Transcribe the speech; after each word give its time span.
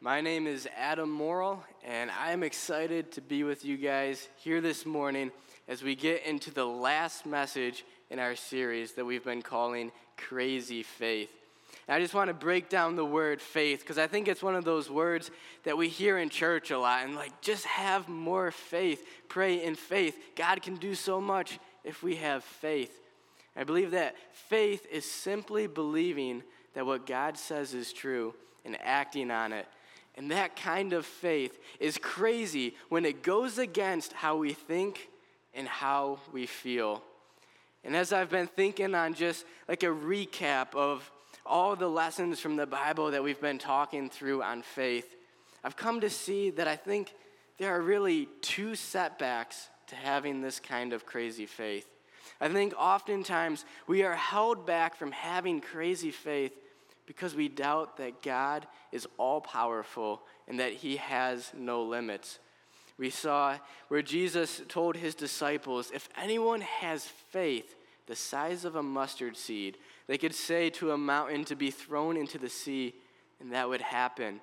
My 0.00 0.20
name 0.20 0.46
is 0.46 0.68
Adam 0.76 1.10
Morrill, 1.10 1.64
and 1.84 2.08
I 2.08 2.30
am 2.30 2.44
excited 2.44 3.10
to 3.12 3.20
be 3.20 3.42
with 3.42 3.64
you 3.64 3.76
guys 3.76 4.28
here 4.36 4.60
this 4.60 4.86
morning 4.86 5.32
as 5.66 5.82
we 5.82 5.96
get 5.96 6.24
into 6.24 6.52
the 6.52 6.64
last 6.64 7.26
message 7.26 7.84
in 8.08 8.20
our 8.20 8.36
series 8.36 8.92
that 8.92 9.04
we've 9.04 9.24
been 9.24 9.42
calling 9.42 9.90
Crazy 10.16 10.84
Faith. 10.84 11.32
And 11.88 11.96
I 11.96 12.00
just 12.00 12.14
want 12.14 12.28
to 12.28 12.34
break 12.34 12.68
down 12.68 12.94
the 12.94 13.04
word 13.04 13.42
faith 13.42 13.80
because 13.80 13.98
I 13.98 14.06
think 14.06 14.28
it's 14.28 14.40
one 14.40 14.54
of 14.54 14.64
those 14.64 14.88
words 14.88 15.32
that 15.64 15.76
we 15.76 15.88
hear 15.88 16.16
in 16.18 16.28
church 16.28 16.70
a 16.70 16.78
lot 16.78 17.04
and 17.04 17.16
like 17.16 17.40
just 17.40 17.64
have 17.64 18.08
more 18.08 18.52
faith, 18.52 19.04
pray 19.28 19.64
in 19.64 19.74
faith. 19.74 20.16
God 20.36 20.62
can 20.62 20.76
do 20.76 20.94
so 20.94 21.20
much 21.20 21.58
if 21.82 22.04
we 22.04 22.14
have 22.16 22.44
faith. 22.44 23.00
I 23.56 23.64
believe 23.64 23.90
that 23.90 24.14
faith 24.32 24.86
is 24.92 25.04
simply 25.04 25.66
believing 25.66 26.44
that 26.74 26.86
what 26.86 27.04
God 27.04 27.36
says 27.36 27.74
is 27.74 27.92
true 27.92 28.36
and 28.64 28.78
acting 28.80 29.32
on 29.32 29.52
it 29.52 29.66
and 30.18 30.32
that 30.32 30.56
kind 30.56 30.92
of 30.92 31.06
faith 31.06 31.60
is 31.78 31.96
crazy 31.96 32.74
when 32.88 33.04
it 33.04 33.22
goes 33.22 33.56
against 33.56 34.12
how 34.12 34.36
we 34.36 34.52
think 34.52 35.08
and 35.54 35.68
how 35.68 36.18
we 36.32 36.44
feel. 36.44 37.04
And 37.84 37.94
as 37.94 38.12
I've 38.12 38.28
been 38.28 38.48
thinking 38.48 38.96
on 38.96 39.14
just 39.14 39.46
like 39.68 39.84
a 39.84 39.86
recap 39.86 40.74
of 40.74 41.08
all 41.46 41.76
the 41.76 41.88
lessons 41.88 42.40
from 42.40 42.56
the 42.56 42.66
Bible 42.66 43.12
that 43.12 43.22
we've 43.22 43.40
been 43.40 43.58
talking 43.58 44.10
through 44.10 44.42
on 44.42 44.62
faith, 44.62 45.14
I've 45.62 45.76
come 45.76 46.00
to 46.00 46.10
see 46.10 46.50
that 46.50 46.66
I 46.66 46.74
think 46.74 47.14
there 47.58 47.72
are 47.76 47.80
really 47.80 48.28
two 48.40 48.74
setbacks 48.74 49.68
to 49.86 49.94
having 49.94 50.40
this 50.40 50.58
kind 50.58 50.92
of 50.92 51.06
crazy 51.06 51.46
faith. 51.46 51.86
I 52.40 52.48
think 52.48 52.74
oftentimes 52.76 53.64
we 53.86 54.02
are 54.02 54.16
held 54.16 54.66
back 54.66 54.96
from 54.96 55.12
having 55.12 55.60
crazy 55.60 56.10
faith 56.10 56.58
because 57.08 57.34
we 57.34 57.48
doubt 57.48 57.96
that 57.96 58.22
God 58.22 58.66
is 58.92 59.08
all 59.16 59.40
powerful 59.40 60.20
and 60.46 60.60
that 60.60 60.74
he 60.74 60.96
has 60.96 61.50
no 61.56 61.82
limits. 61.82 62.38
We 62.98 63.08
saw 63.08 63.56
where 63.88 64.02
Jesus 64.02 64.60
told 64.68 64.94
his 64.94 65.14
disciples 65.14 65.90
if 65.94 66.10
anyone 66.20 66.60
has 66.60 67.06
faith 67.06 67.74
the 68.06 68.14
size 68.14 68.66
of 68.66 68.76
a 68.76 68.82
mustard 68.82 69.38
seed, 69.38 69.78
they 70.06 70.18
could 70.18 70.34
say 70.34 70.68
to 70.70 70.90
a 70.90 70.98
mountain 70.98 71.46
to 71.46 71.56
be 71.56 71.70
thrown 71.70 72.16
into 72.18 72.36
the 72.36 72.48
sea, 72.50 72.94
and 73.40 73.52
that 73.52 73.70
would 73.70 73.80
happen. 73.80 74.40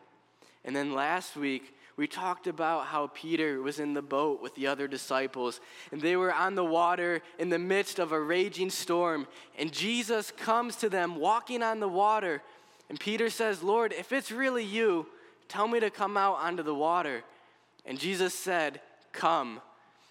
And 0.64 0.76
then 0.76 0.94
last 0.94 1.36
week, 1.36 1.76
we 1.98 2.08
talked 2.08 2.48
about 2.48 2.88
how 2.88 3.08
Peter 3.08 3.62
was 3.62 3.80
in 3.80 3.94
the 3.94 4.02
boat 4.02 4.42
with 4.42 4.54
the 4.56 4.68
other 4.68 4.88
disciples, 4.88 5.62
and 5.92 6.02
they 6.02 6.18
were 6.18 6.34
on 6.34 6.56
the 6.56 6.66
water 6.66 7.22
in 7.40 7.50
the 7.50 7.60
midst 7.60 8.00
of 8.00 8.12
a 8.12 8.20
raging 8.20 8.70
storm. 8.70 9.28
And 9.58 9.72
Jesus 9.72 10.32
comes 10.32 10.76
to 10.78 10.90
them 10.90 11.16
walking 11.16 11.64
on 11.64 11.80
the 11.80 11.88
water, 11.88 12.42
and 12.90 13.00
Peter 13.00 13.30
says, 13.30 13.64
Lord, 13.64 13.94
if 13.94 14.12
it's 14.12 14.32
really 14.32 14.64
you, 14.64 15.08
tell 15.48 15.68
me 15.68 15.80
to 15.80 15.90
come 15.90 16.18
out 16.18 16.36
onto 16.36 16.64
the 16.64 16.76
water. 16.76 17.24
And 17.86 18.00
Jesus 18.00 18.34
said, 18.34 18.82
Come. 19.12 19.62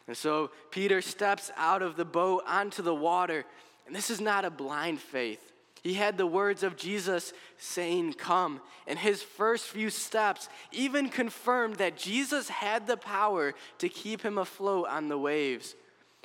And 0.07 0.17
so 0.17 0.51
Peter 0.71 1.01
steps 1.01 1.51
out 1.57 1.83
of 1.83 1.97
the 1.97 2.05
boat 2.05 2.43
onto 2.47 2.83
the 2.83 2.95
water. 2.95 3.45
And 3.87 3.95
this 3.95 4.11
is 4.11 4.21
not 4.21 4.45
a 4.45 4.51
blind 4.51 5.01
faith. 5.01 5.53
He 5.83 5.95
had 5.95 6.17
the 6.17 6.27
words 6.27 6.63
of 6.63 6.77
Jesus 6.77 7.33
saying, 7.59 8.15
Come. 8.15 8.61
And 8.87 8.99
his 8.99 9.23
first 9.23 9.67
few 9.67 9.91
steps 9.91 10.49
even 10.73 11.09
confirmed 11.09 11.77
that 11.77 11.97
Jesus 11.97 12.49
had 12.49 12.87
the 12.87 12.97
power 12.97 13.55
to 13.79 13.89
keep 13.89 14.23
him 14.23 14.39
afloat 14.39 14.89
on 14.89 15.09
the 15.09 15.19
waves. 15.19 15.75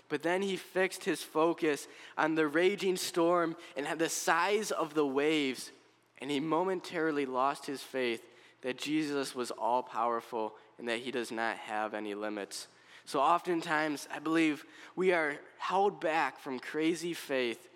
But 0.07 0.23
then 0.23 0.41
he 0.41 0.55
fixed 0.55 1.03
his 1.03 1.21
focus 1.21 1.87
on 2.17 2.33
the 2.33 2.47
raging 2.47 2.97
storm 2.97 3.55
and 3.77 3.99
the 3.99 4.09
size 4.09 4.71
of 4.71 4.95
the 4.95 5.05
waves 5.05 5.71
and 6.21 6.29
he 6.29 6.39
momentarily 6.39 7.25
lost 7.25 7.65
his 7.65 7.81
faith 7.81 8.23
that 8.61 8.77
Jesus 8.77 9.33
was 9.33 9.51
all 9.51 9.81
powerful 9.81 10.53
and 10.77 10.87
that 10.87 10.99
he 10.99 11.11
does 11.11 11.31
not 11.31 11.57
have 11.57 11.93
any 11.93 12.13
limits. 12.13 12.67
So, 13.05 13.19
oftentimes, 13.19 14.07
I 14.13 14.19
believe 14.19 14.65
we 14.95 15.13
are 15.13 15.37
held 15.57 15.99
back 15.99 16.39
from 16.39 16.59
crazy 16.59 17.13
faith 17.13 17.69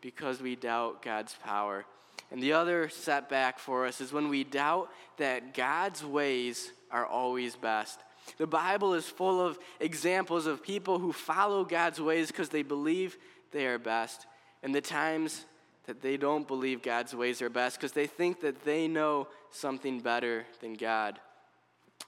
because 0.00 0.40
we 0.40 0.56
doubt 0.56 1.02
God's 1.02 1.34
power. 1.44 1.84
And 2.30 2.42
the 2.42 2.52
other 2.52 2.88
setback 2.88 3.58
for 3.58 3.86
us 3.86 4.00
is 4.00 4.12
when 4.12 4.28
we 4.28 4.44
doubt 4.44 4.88
that 5.18 5.52
God's 5.52 6.04
ways 6.04 6.72
are 6.90 7.04
always 7.04 7.56
best. 7.56 8.00
The 8.38 8.46
Bible 8.46 8.94
is 8.94 9.06
full 9.06 9.40
of 9.40 9.58
examples 9.80 10.46
of 10.46 10.62
people 10.62 10.98
who 10.98 11.12
follow 11.12 11.64
God's 11.64 12.00
ways 12.00 12.28
because 12.28 12.48
they 12.48 12.62
believe 12.62 13.18
they 13.50 13.66
are 13.66 13.78
best. 13.78 14.26
And 14.62 14.74
the 14.74 14.80
times 14.80 15.44
that 15.86 16.02
they 16.02 16.16
don't 16.16 16.46
believe 16.46 16.82
God's 16.82 17.14
ways 17.14 17.42
are 17.42 17.50
best 17.50 17.76
because 17.76 17.92
they 17.92 18.06
think 18.06 18.40
that 18.40 18.64
they 18.64 18.86
know 18.86 19.28
something 19.50 20.00
better 20.00 20.44
than 20.60 20.74
God. 20.74 21.18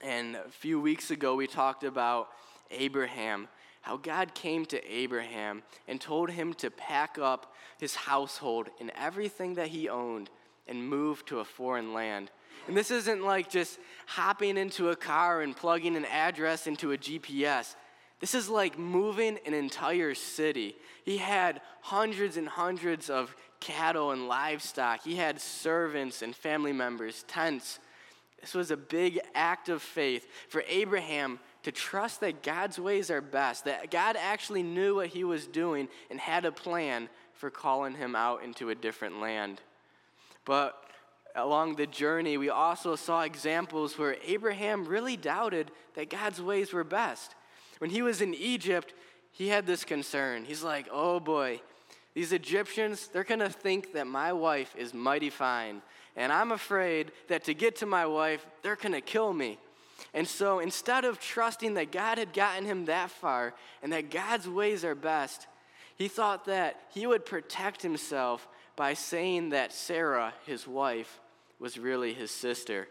And 0.01 0.35
a 0.35 0.49
few 0.49 0.79
weeks 0.79 1.11
ago, 1.11 1.35
we 1.35 1.47
talked 1.47 1.83
about 1.83 2.29
Abraham, 2.71 3.47
how 3.81 3.97
God 3.97 4.33
came 4.33 4.65
to 4.67 4.93
Abraham 4.93 5.63
and 5.87 5.99
told 5.99 6.29
him 6.29 6.53
to 6.55 6.69
pack 6.71 7.17
up 7.17 7.53
his 7.79 7.95
household 7.95 8.69
and 8.79 8.91
everything 8.95 9.55
that 9.55 9.67
he 9.67 9.89
owned 9.89 10.29
and 10.67 10.87
move 10.87 11.25
to 11.25 11.39
a 11.39 11.45
foreign 11.45 11.93
land. 11.93 12.31
And 12.67 12.77
this 12.77 12.91
isn't 12.91 13.23
like 13.23 13.49
just 13.49 13.77
hopping 14.05 14.57
into 14.57 14.89
a 14.89 14.95
car 14.95 15.41
and 15.41 15.55
plugging 15.55 15.95
an 15.95 16.05
address 16.05 16.67
into 16.67 16.93
a 16.93 16.97
GPS. 16.97 17.75
This 18.23 18.35
is 18.35 18.47
like 18.47 18.79
moving 18.79 19.37
an 19.45 19.53
entire 19.53 20.15
city. 20.15 20.77
He 21.03 21.17
had 21.17 21.59
hundreds 21.81 22.37
and 22.37 22.47
hundreds 22.47 23.09
of 23.09 23.35
cattle 23.59 24.11
and 24.11 24.29
livestock. 24.29 25.03
He 25.03 25.17
had 25.17 25.41
servants 25.41 26.21
and 26.21 26.33
family 26.33 26.71
members, 26.71 27.25
tents. 27.27 27.79
This 28.39 28.53
was 28.53 28.71
a 28.71 28.77
big 28.77 29.19
act 29.35 29.67
of 29.67 29.81
faith 29.81 30.25
for 30.47 30.63
Abraham 30.69 31.37
to 31.63 31.73
trust 31.73 32.21
that 32.21 32.43
God's 32.43 32.79
ways 32.79 33.11
are 33.11 33.19
best, 33.19 33.65
that 33.65 33.91
God 33.91 34.15
actually 34.17 34.63
knew 34.63 34.95
what 34.95 35.07
he 35.07 35.25
was 35.25 35.45
doing 35.45 35.89
and 36.09 36.17
had 36.17 36.45
a 36.45 36.51
plan 36.53 37.09
for 37.33 37.49
calling 37.49 37.93
him 37.93 38.15
out 38.15 38.41
into 38.41 38.69
a 38.69 38.75
different 38.75 39.19
land. 39.19 39.59
But 40.45 40.81
along 41.35 41.75
the 41.75 41.87
journey, 41.87 42.37
we 42.37 42.49
also 42.49 42.95
saw 42.95 43.23
examples 43.23 43.99
where 43.99 44.15
Abraham 44.25 44.85
really 44.85 45.17
doubted 45.17 45.71
that 45.95 46.09
God's 46.09 46.41
ways 46.41 46.71
were 46.71 46.85
best. 46.85 47.35
When 47.83 47.89
he 47.89 48.01
was 48.01 48.21
in 48.21 48.33
Egypt, 48.33 48.93
he 49.33 49.49
had 49.49 49.65
this 49.65 49.83
concern. 49.83 50.45
He's 50.45 50.63
like, 50.63 50.87
oh 50.89 51.19
boy, 51.19 51.59
these 52.13 52.31
Egyptians, 52.31 53.07
they're 53.07 53.25
going 53.25 53.41
to 53.41 53.49
think 53.49 53.91
that 53.91 54.07
my 54.07 54.31
wife 54.31 54.73
is 54.77 54.93
mighty 54.93 55.29
fine. 55.29 55.81
And 56.15 56.31
I'm 56.31 56.53
afraid 56.53 57.11
that 57.27 57.43
to 57.43 57.53
get 57.53 57.75
to 57.79 57.85
my 57.85 58.05
wife, 58.05 58.45
they're 58.61 58.77
going 58.77 58.93
to 58.93 59.01
kill 59.01 59.33
me. 59.33 59.57
And 60.13 60.25
so 60.25 60.59
instead 60.59 61.03
of 61.03 61.19
trusting 61.19 61.73
that 61.73 61.91
God 61.91 62.19
had 62.19 62.31
gotten 62.31 62.63
him 62.63 62.85
that 62.85 63.11
far 63.11 63.53
and 63.81 63.91
that 63.91 64.09
God's 64.09 64.47
ways 64.47 64.85
are 64.85 64.95
best, 64.95 65.47
he 65.97 66.07
thought 66.07 66.45
that 66.45 66.79
he 66.93 67.05
would 67.05 67.25
protect 67.25 67.81
himself 67.81 68.47
by 68.77 68.93
saying 68.93 69.49
that 69.49 69.73
Sarah, 69.73 70.33
his 70.45 70.65
wife, 70.65 71.19
was 71.59 71.77
really 71.77 72.13
his 72.13 72.31
sister. 72.31 72.87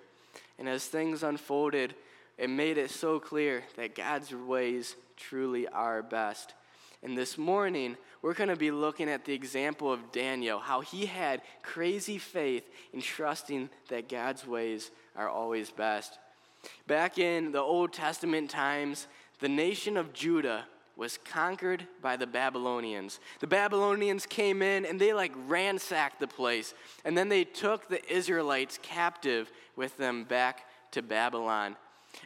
And 0.59 0.69
as 0.69 0.85
things 0.85 1.23
unfolded, 1.23 1.95
it 2.39 2.51
made 2.51 2.79
it 2.79 2.91
so 2.91 3.21
clear 3.21 3.63
that 3.77 3.95
God's 3.95 4.35
ways 4.35 4.97
truly 5.17 5.69
are 5.69 6.03
best. 6.03 6.55
And 7.03 7.19
this 7.19 7.37
morning, 7.37 7.97
we're 8.23 8.35
going 8.35 8.49
to 8.49 8.57
be 8.57 8.71
looking 8.71 9.09
at 9.09 9.25
the 9.25 9.35
example 9.35 9.93
of 9.93 10.13
Daniel, 10.13 10.61
how 10.61 10.81
he 10.81 11.07
had 11.07 11.43
crazy 11.63 12.19
faith 12.19 12.69
in 12.93 13.01
trusting 13.01 13.69
that 13.89 14.09
God's 14.09 14.47
ways 14.47 14.91
are 15.17 15.29
always 15.29 15.71
best. 15.71 16.19
Back 16.87 17.19
in 17.19 17.51
the 17.51 17.61
Old 17.61 17.93
Testament 17.93 18.51
times, 18.51 19.09
the 19.41 19.49
nation 19.49 19.97
of 19.97 20.13
Judah 20.13 20.65
was 20.97 21.19
conquered 21.19 21.87
by 22.01 22.17
the 22.17 22.27
Babylonians. 22.27 23.19
The 23.41 23.47
Babylonians 23.47 24.27
came 24.27 24.63
in 24.63 24.85
and 24.85 25.01
they 25.01 25.13
like 25.13 25.33
ransacked 25.49 26.21
the 26.21 26.29
place. 26.29 26.75
And 27.05 27.19
then 27.19 27.29
they 27.29 27.45
took 27.45 27.89
the 27.89 28.05
Israelites 28.13 28.79
captive 28.83 29.51
with 29.75 29.97
them 29.97 30.25
back 30.25 30.67
to 30.93 31.03
Babylon. 31.03 31.77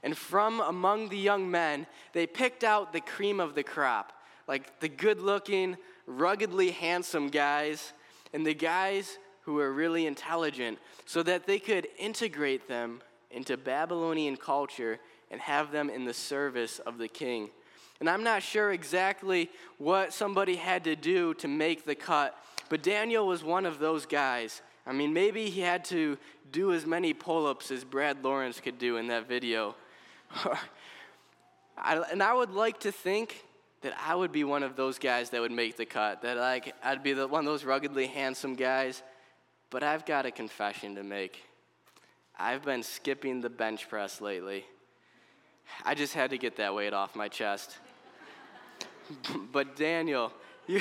And 0.03 0.17
from 0.17 0.61
among 0.61 1.09
the 1.09 1.19
young 1.19 1.51
men, 1.51 1.87
they 2.13 2.27
picked 2.27 2.65
out 2.65 2.93
the 2.93 3.01
cream 3.01 3.41
of 3.41 3.55
the 3.55 3.63
crop 3.63 4.13
like 4.49 4.81
the 4.81 4.89
good 4.89 5.21
looking, 5.21 5.77
ruggedly 6.07 6.71
handsome 6.71 7.29
guys 7.29 7.93
and 8.33 8.47
the 8.47 8.55
guys 8.55 9.19
who 9.43 9.55
were 9.55 9.73
really 9.73 10.07
intelligent 10.07 10.79
so 11.05 11.23
that 11.23 11.47
they 11.47 11.59
could 11.59 11.89
integrate 11.99 12.69
them 12.69 13.01
into 13.31 13.57
Babylonian 13.57 14.37
culture 14.37 14.99
and 15.31 15.41
have 15.41 15.73
them 15.73 15.91
in 15.91 16.05
the 16.05 16.15
service 16.15 16.79
of 16.81 16.99
the 16.99 17.09
king. 17.09 17.51
And 17.99 18.09
I'm 18.09 18.23
not 18.23 18.43
sure 18.43 18.73
exactly 18.73 19.51
what 19.79 20.13
somebody 20.13 20.57
had 20.57 20.85
to 20.85 20.95
do 20.95 21.35
to 21.35 21.49
make 21.49 21.85
the 21.85 21.95
cut, 21.95 22.37
but 22.69 22.83
Daniel 22.83 23.27
was 23.27 23.43
one 23.43 23.67
of 23.67 23.79
those 23.79 24.07
guys. 24.07 24.63
I 24.87 24.93
mean, 24.93 25.13
maybe 25.13 25.51
he 25.51 25.61
had 25.61 25.85
to 25.87 26.17
do 26.53 26.73
as 26.73 26.87
many 26.87 27.13
pull 27.13 27.47
ups 27.47 27.71
as 27.71 27.85
Brad 27.85 28.23
Lawrence 28.23 28.61
could 28.61 28.79
do 28.79 28.97
in 28.97 29.09
that 29.09 29.29
video. 29.29 29.75
and 31.85 32.23
I 32.23 32.33
would 32.33 32.53
like 32.53 32.81
to 32.81 32.93
think 32.93 33.45
that 33.83 33.95
I 34.05 34.15
would 34.15 34.33
be 34.33 34.45
one 34.45 34.63
of 34.63 34.77
those 34.77 34.99
guys 34.99 35.31
that 35.31 35.41
would 35.41 35.53
make 35.53 35.77
the 35.77 35.87
cut, 35.87 36.23
that 36.23 36.37
like 36.37 36.75
I'd 36.83 37.03
be 37.03 37.13
the, 37.13 37.27
one 37.27 37.41
of 37.41 37.47
those 37.47 37.65
ruggedly 37.65 38.07
handsome 38.07 38.55
guys. 38.55 39.03
But 39.71 39.83
I've 39.83 40.07
got 40.07 40.27
a 40.27 40.31
confession 40.31 40.95
to 40.95 41.03
make. 41.03 41.43
I've 42.39 42.65
been 42.65 42.83
skipping 42.83 43.41
the 43.41 43.51
bench 43.51 43.89
press 43.89 44.21
lately. 44.21 44.65
I 45.85 45.95
just 45.95 46.15
had 46.15 46.31
to 46.31 46.39
get 46.39 46.57
that 46.57 46.75
weight 46.75 46.93
off 46.93 47.17
my 47.17 47.29
chest. 47.29 47.79
but 49.53 49.75
Daniel, 49.77 50.33
you, 50.67 50.81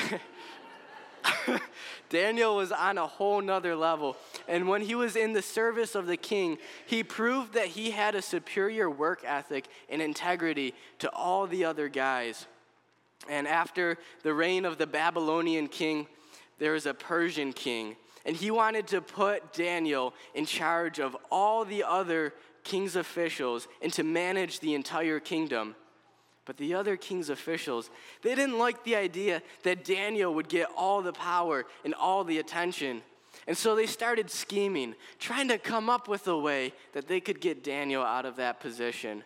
Daniel 2.10 2.56
was 2.56 2.72
on 2.72 2.98
a 2.98 3.08
whole 3.08 3.42
nother 3.42 3.76
level. 3.76 4.16
And 4.48 4.68
when 4.68 4.82
he 4.82 4.96
was 4.96 5.16
in 5.16 5.34
the 5.34 5.42
service 5.42 5.96
of 5.96 6.08
the 6.08 6.18
king, 6.18 6.58
he 6.86 7.04
proved 7.04 7.54
that 7.54 7.68
he 7.68 7.92
had 7.92 8.16
a 8.16 8.22
superior 8.22 8.90
work 8.90 9.24
ethic 9.26 9.66
and 9.90 10.02
integrity 10.02 10.74
to 11.00 11.12
all 11.12 11.48
the 11.48 11.66
other 11.66 11.90
guys. 11.90 12.48
And 13.30 13.48
after 13.48 13.98
the 14.24 14.34
reign 14.34 14.66
of 14.66 14.78
the 14.78 14.88
Babylonian 14.88 15.68
king, 15.68 16.08
there 16.60 16.74
was 16.74 16.86
a 16.86 16.94
Persian 16.94 17.54
king. 17.54 17.96
And 18.26 18.36
he 18.36 18.52
wanted 18.52 18.88
to 18.88 19.02
put 19.02 19.54
Daniel 19.54 20.14
in 20.34 20.46
charge 20.46 21.00
of 21.00 21.16
all 21.32 21.66
the 21.66 21.84
other 21.84 22.34
king's 22.64 22.96
officials 22.96 23.68
and 23.82 23.94
to 23.94 24.04
manage 24.04 24.60
the 24.60 24.74
entire 24.74 25.20
kingdom. 25.20 25.76
But 26.46 26.58
the 26.58 26.76
other 26.76 26.96
king's 26.96 27.30
officials, 27.30 27.90
they 28.22 28.36
didn't 28.36 28.60
like 28.60 28.84
the 28.84 28.96
idea 28.96 29.42
that 29.64 29.84
Daniel 29.84 30.34
would 30.36 30.48
get 30.48 30.68
all 30.78 31.02
the 31.02 31.14
power 31.14 31.66
and 31.84 31.94
all 31.96 32.24
the 32.24 32.38
attention. 32.38 33.02
And 33.48 33.58
so 33.58 33.76
they 33.76 33.86
started 33.88 34.30
scheming, 34.30 34.96
trying 35.20 35.48
to 35.50 35.58
come 35.58 35.90
up 35.90 36.08
with 36.08 36.28
a 36.28 36.38
way 36.38 36.74
that 36.94 37.08
they 37.08 37.20
could 37.20 37.42
get 37.42 37.64
Daniel 37.64 38.04
out 38.04 38.26
of 38.26 38.36
that 38.38 38.60
position. 38.60 39.24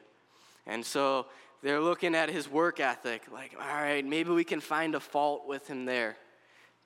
And 0.65 0.85
so 0.85 1.25
they're 1.61 1.81
looking 1.81 2.15
at 2.15 2.29
his 2.29 2.49
work 2.49 2.79
ethic, 2.79 3.23
like, 3.31 3.55
all 3.59 3.81
right, 3.81 4.05
maybe 4.05 4.31
we 4.31 4.43
can 4.43 4.61
find 4.61 4.95
a 4.95 4.99
fault 4.99 5.47
with 5.47 5.67
him 5.67 5.85
there. 5.85 6.15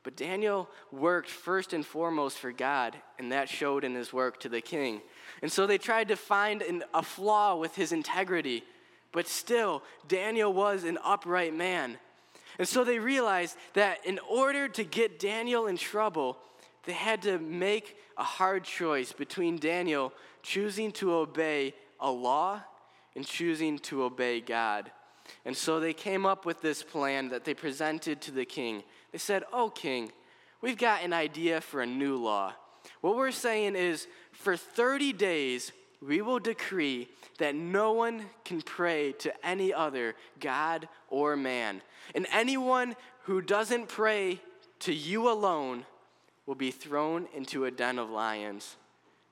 But 0.04 0.18
Daniel 0.18 0.70
worked 0.92 1.30
first 1.30 1.74
and 1.74 1.86
foremost 1.86 2.38
for 2.38 2.52
God, 2.52 2.96
and 3.18 3.32
that 3.32 3.48
showed 3.48 3.84
in 3.84 3.96
his 3.96 4.12
work 4.12 4.40
to 4.42 4.50
the 4.50 4.62
king. 4.62 5.02
And 5.42 5.52
so 5.52 5.66
they 5.66 5.78
tried 5.78 6.10
to 6.10 6.18
find 6.18 6.62
an, 6.62 6.84
a 6.94 7.02
flaw 7.02 7.56
with 7.56 7.76
his 7.76 7.92
integrity, 7.94 8.64
but 9.14 9.28
still, 9.28 9.84
Daniel 10.08 10.52
was 10.52 10.84
an 10.84 10.98
upright 11.04 11.56
man. 11.56 11.98
And 12.60 12.68
so 12.68 12.84
they 12.84 13.00
realized 13.00 13.56
that 13.74 14.06
in 14.06 14.20
order 14.30 14.68
to 14.68 14.84
get 14.84 15.20
Daniel 15.20 15.68
in 15.68 15.78
trouble, 15.78 16.38
they 16.86 16.92
had 16.92 17.22
to 17.22 17.40
make 17.40 17.96
a 18.18 18.24
hard 18.24 18.64
choice 18.64 19.14
between 19.14 19.58
Daniel 19.58 20.12
choosing 20.42 20.92
to 20.94 21.14
obey 21.14 21.74
a 22.00 22.12
law 22.12 22.62
and 23.16 23.26
choosing 23.26 23.80
to 23.80 24.04
obey 24.04 24.42
God. 24.42 24.92
And 25.46 25.56
so 25.56 25.80
they 25.80 25.94
came 25.94 26.26
up 26.26 26.46
with 26.46 26.62
this 26.62 26.84
plan 26.84 27.30
that 27.30 27.46
they 27.46 27.54
presented 27.54 28.20
to 28.22 28.32
the 28.32 28.46
king. 28.46 28.84
They 29.12 29.18
said, 29.18 29.44
Oh, 29.54 29.70
king, 29.70 30.12
we've 30.62 30.78
got 30.78 31.04
an 31.04 31.14
idea 31.14 31.62
for 31.62 31.82
a 31.82 31.86
new 31.86 32.18
law. 32.18 32.54
What 33.02 33.16
we're 33.16 33.32
saying 33.32 33.76
is, 33.76 34.08
for 34.34 34.58
30 34.58 35.14
days, 35.14 35.72
we 36.06 36.22
will 36.22 36.40
decree 36.40 37.08
that 37.38 37.56
no 37.56 37.94
one 37.94 38.26
can 38.46 38.62
pray 38.62 39.14
to 39.14 39.46
any 39.46 39.74
other 39.74 40.16
God 40.40 40.88
or 41.10 41.36
man. 41.36 41.82
And 42.14 42.28
anyone 42.32 42.96
who 43.24 43.42
doesn't 43.42 43.88
pray 43.88 44.40
to 44.80 44.94
you 44.94 45.30
alone 45.30 45.86
will 46.46 46.56
be 46.56 46.72
thrown 46.72 47.28
into 47.34 47.66
a 47.66 47.72
den 47.72 47.98
of 47.98 48.10
lions. 48.10 48.76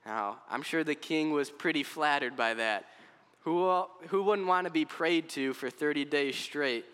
Now, 0.06 0.38
I'm 0.50 0.62
sure 0.62 0.82
the 0.82 0.94
king 0.94 1.32
was 1.32 1.50
pretty 1.50 1.82
flattered 1.82 2.36
by 2.36 2.54
that. 2.54 2.86
Who, 3.40 3.84
who 4.08 4.22
wouldn't 4.22 4.48
want 4.48 4.66
to 4.66 4.72
be 4.72 4.84
prayed 4.84 5.28
to 5.30 5.52
for 5.52 5.68
30 5.68 6.04
days 6.06 6.36
straight? 6.36 6.84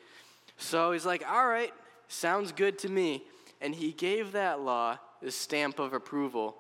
So 0.57 0.93
he's 0.93 1.07
like, 1.07 1.25
all 1.29 1.47
right, 1.47 1.73
sounds 2.09 2.53
good 2.53 2.79
to 2.81 2.89
me. 2.89 3.23
And 3.61 3.75
he 3.75 3.93
gave 3.93 4.33
that 4.33 4.61
law 4.61 4.99
the 5.23 5.31
stamp 5.31 5.79
of 5.79 5.93
approval. 5.93 6.57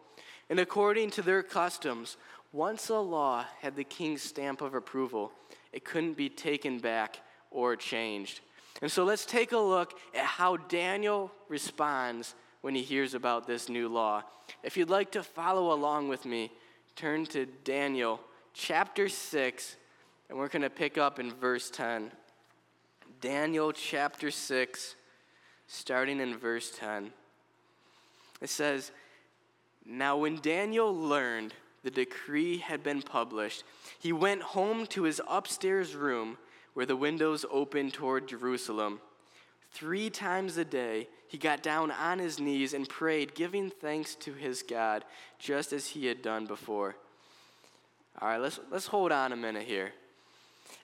And 0.50 0.60
according 0.60 1.10
to 1.12 1.22
their 1.22 1.42
customs, 1.42 2.16
once 2.52 2.88
a 2.88 2.98
law 2.98 3.44
had 3.60 3.76
the 3.76 3.84
king's 3.84 4.22
stamp 4.22 4.60
of 4.60 4.74
approval, 4.74 5.32
it 5.72 5.84
couldn't 5.84 6.16
be 6.16 6.28
taken 6.28 6.78
back 6.78 7.20
or 7.50 7.76
changed. 7.76 8.40
And 8.80 8.90
so 8.90 9.04
let's 9.04 9.26
take 9.26 9.52
a 9.52 9.58
look 9.58 9.98
at 10.14 10.24
how 10.24 10.56
Daniel 10.56 11.32
responds 11.48 12.34
when 12.60 12.74
he 12.74 12.82
hears 12.82 13.14
about 13.14 13.46
this 13.46 13.68
new 13.68 13.88
law. 13.88 14.22
If 14.62 14.76
you'd 14.76 14.90
like 14.90 15.10
to 15.12 15.22
follow 15.22 15.72
along 15.72 16.08
with 16.08 16.24
me, 16.24 16.50
turn 16.96 17.26
to 17.26 17.46
Daniel 17.64 18.20
chapter 18.54 19.08
6, 19.08 19.76
and 20.28 20.38
we're 20.38 20.48
going 20.48 20.62
to 20.62 20.70
pick 20.70 20.96
up 20.96 21.18
in 21.18 21.32
verse 21.32 21.70
10. 21.70 22.10
Daniel 23.20 23.72
chapter 23.72 24.30
6, 24.30 24.94
starting 25.66 26.20
in 26.20 26.36
verse 26.36 26.70
10. 26.78 27.10
It 28.40 28.48
says, 28.48 28.92
Now 29.84 30.16
when 30.16 30.36
Daniel 30.36 30.94
learned 30.94 31.52
the 31.82 31.90
decree 31.90 32.58
had 32.58 32.82
been 32.82 33.02
published, 33.02 33.64
he 33.98 34.12
went 34.12 34.42
home 34.42 34.86
to 34.88 35.04
his 35.04 35.20
upstairs 35.28 35.94
room 35.94 36.38
where 36.75 36.86
the 36.86 36.96
windows 36.96 37.44
opened 37.50 37.92
toward 37.92 38.28
Jerusalem. 38.28 39.00
Three 39.72 40.10
times 40.10 40.56
a 40.56 40.64
day, 40.64 41.08
he 41.28 41.36
got 41.38 41.62
down 41.62 41.90
on 41.90 42.19
his 42.19 42.40
knees 42.40 42.72
and 42.72 42.88
prayed, 42.88 43.34
giving 43.34 43.70
thanks 43.70 44.14
to 44.16 44.32
his 44.32 44.62
God, 44.62 45.04
just 45.38 45.72
as 45.72 45.88
he 45.88 46.06
had 46.06 46.22
done 46.22 46.46
before. 46.46 46.96
All 48.20 48.28
right, 48.28 48.40
let's, 48.40 48.58
let's 48.70 48.86
hold 48.86 49.12
on 49.12 49.32
a 49.32 49.36
minute 49.36 49.64
here. 49.64 49.92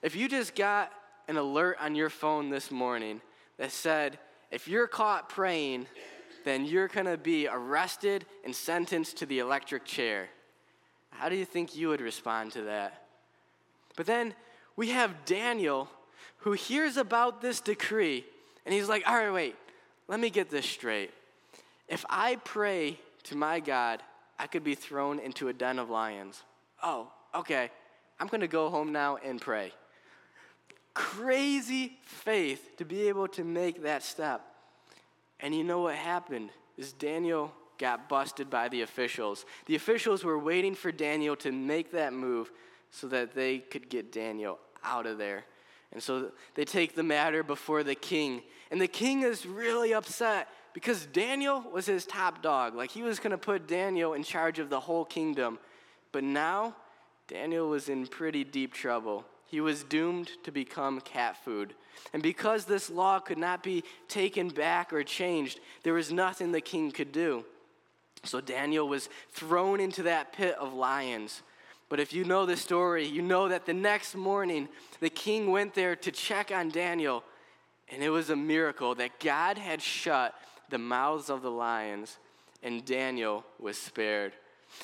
If 0.01 0.15
you 0.15 0.29
just 0.29 0.55
got 0.55 0.91
an 1.27 1.37
alert 1.37 1.77
on 1.79 1.95
your 1.95 2.09
phone 2.09 2.49
this 2.49 2.71
morning 2.71 3.21
that 3.57 3.71
said, 3.71 4.19
if 4.51 4.67
you're 4.67 4.87
caught 4.87 5.29
praying, 5.29 5.87
then 6.43 6.65
you're 6.65 6.87
going 6.87 7.07
to 7.07 7.17
be 7.17 7.47
arrested 7.47 8.25
and 8.43 8.55
sentenced 8.55 9.17
to 9.17 9.25
the 9.25 9.39
electric 9.39 9.83
chair. 9.83 10.29
How 11.17 11.29
do 11.29 11.35
you 11.35 11.45
think 11.45 11.75
you 11.75 11.89
would 11.89 12.01
respond 12.01 12.51
to 12.53 12.63
that? 12.63 13.05
But 13.95 14.05
then 14.05 14.33
we 14.75 14.89
have 14.89 15.25
Daniel 15.25 15.89
who 16.39 16.51
hears 16.51 16.97
about 16.97 17.41
this 17.41 17.59
decree 17.59 18.25
and 18.65 18.73
he's 18.73 18.89
like, 18.89 19.07
all 19.07 19.15
right, 19.15 19.31
wait, 19.31 19.55
let 20.07 20.19
me 20.19 20.29
get 20.29 20.49
this 20.49 20.65
straight. 20.65 21.11
If 21.87 22.03
I 22.09 22.37
pray 22.37 22.99
to 23.23 23.37
my 23.37 23.59
God, 23.59 24.01
I 24.37 24.47
could 24.47 24.63
be 24.63 24.75
thrown 24.75 25.19
into 25.19 25.47
a 25.47 25.53
den 25.53 25.79
of 25.79 25.89
lions. 25.89 26.43
Oh, 26.83 27.11
okay. 27.33 27.69
I'm 28.19 28.27
going 28.27 28.41
to 28.41 28.47
go 28.47 28.69
home 28.69 28.91
now 28.91 29.17
and 29.17 29.39
pray. 29.39 29.71
Crazy 30.93 31.97
faith 32.05 32.77
to 32.77 32.85
be 32.85 33.07
able 33.07 33.27
to 33.29 33.43
make 33.43 33.83
that 33.83 34.03
step. 34.03 34.41
And 35.39 35.53
you 35.53 35.63
know 35.63 35.81
what 35.81 35.95
happened? 35.95 36.49
Is 36.77 36.91
Daniel 36.93 37.51
got 37.77 38.09
busted 38.09 38.49
by 38.49 38.69
the 38.69 38.81
officials. 38.81 39.45
The 39.65 39.75
officials 39.75 40.23
were 40.23 40.39
waiting 40.39 40.75
for 40.75 40.91
Daniel 40.91 41.35
to 41.37 41.51
make 41.51 41.91
that 41.91 42.13
move 42.13 42.51
so 42.91 43.07
that 43.07 43.35
they 43.35 43.59
could 43.59 43.89
get 43.89 44.11
Daniel 44.11 44.59
out 44.83 45.05
of 45.05 45.17
there. 45.17 45.45
And 45.91 46.01
so 46.01 46.31
they 46.55 46.65
take 46.65 46.95
the 46.95 47.03
matter 47.03 47.43
before 47.43 47.83
the 47.83 47.95
king. 47.95 48.41
And 48.71 48.81
the 48.81 48.87
king 48.87 49.21
is 49.21 49.45
really 49.45 49.93
upset 49.93 50.49
because 50.73 51.05
Daniel 51.05 51.63
was 51.71 51.85
his 51.85 52.05
top 52.05 52.41
dog. 52.41 52.75
Like 52.75 52.91
he 52.91 53.03
was 53.03 53.19
going 53.19 53.31
to 53.31 53.37
put 53.37 53.67
Daniel 53.67 54.13
in 54.13 54.23
charge 54.23 54.59
of 54.59 54.69
the 54.69 54.79
whole 54.79 55.05
kingdom. 55.05 55.57
But 56.11 56.23
now, 56.23 56.75
Daniel 57.27 57.69
was 57.69 57.89
in 57.89 58.07
pretty 58.07 58.43
deep 58.43 58.73
trouble. 58.73 59.25
He 59.45 59.61
was 59.61 59.83
doomed 59.83 60.31
to 60.43 60.51
become 60.51 60.99
cat 61.01 61.37
food. 61.43 61.75
And 62.13 62.21
because 62.21 62.65
this 62.65 62.89
law 62.89 63.19
could 63.19 63.37
not 63.37 63.63
be 63.63 63.83
taken 64.07 64.49
back 64.49 64.91
or 64.91 65.03
changed, 65.03 65.59
there 65.83 65.93
was 65.93 66.11
nothing 66.11 66.51
the 66.51 66.61
king 66.61 66.91
could 66.91 67.11
do. 67.11 67.45
So 68.25 68.41
Daniel 68.41 68.87
was 68.87 69.09
thrown 69.31 69.79
into 69.79 70.03
that 70.03 70.33
pit 70.33 70.55
of 70.59 70.73
lions. 70.73 71.41
But 71.87 71.99
if 71.99 72.13
you 72.13 72.23
know 72.23 72.45
the 72.45 72.57
story, 72.57 73.05
you 73.05 73.21
know 73.21 73.47
that 73.47 73.65
the 73.65 73.73
next 73.73 74.15
morning 74.15 74.67
the 74.99 75.09
king 75.09 75.51
went 75.51 75.73
there 75.73 75.95
to 75.95 76.11
check 76.11 76.51
on 76.51 76.69
Daniel, 76.69 77.23
and 77.89 78.03
it 78.03 78.09
was 78.09 78.29
a 78.29 78.35
miracle 78.35 78.95
that 78.95 79.19
God 79.19 79.57
had 79.57 79.81
shut 79.81 80.33
the 80.69 80.77
mouths 80.77 81.29
of 81.29 81.41
the 81.41 81.51
lions, 81.51 82.17
and 82.63 82.83
Daniel 82.83 83.45
was 83.59 83.77
spared. 83.77 84.33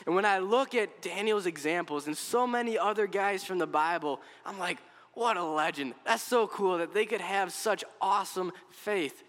And 0.05 0.15
when 0.15 0.25
I 0.25 0.39
look 0.39 0.75
at 0.75 1.01
Daniel's 1.01 1.47
examples 1.47 2.07
and 2.07 2.15
so 2.15 2.45
many 2.45 2.77
other 2.77 3.07
guys 3.07 3.43
from 3.43 3.57
the 3.57 3.67
Bible, 3.67 4.21
I'm 4.45 4.59
like, 4.59 4.77
what 5.13 5.37
a 5.37 5.43
legend. 5.43 5.95
That's 6.05 6.23
so 6.23 6.47
cool 6.47 6.77
that 6.77 6.93
they 6.93 7.05
could 7.05 7.21
have 7.21 7.51
such 7.51 7.83
awesome 7.99 8.51
faith. 8.69 9.23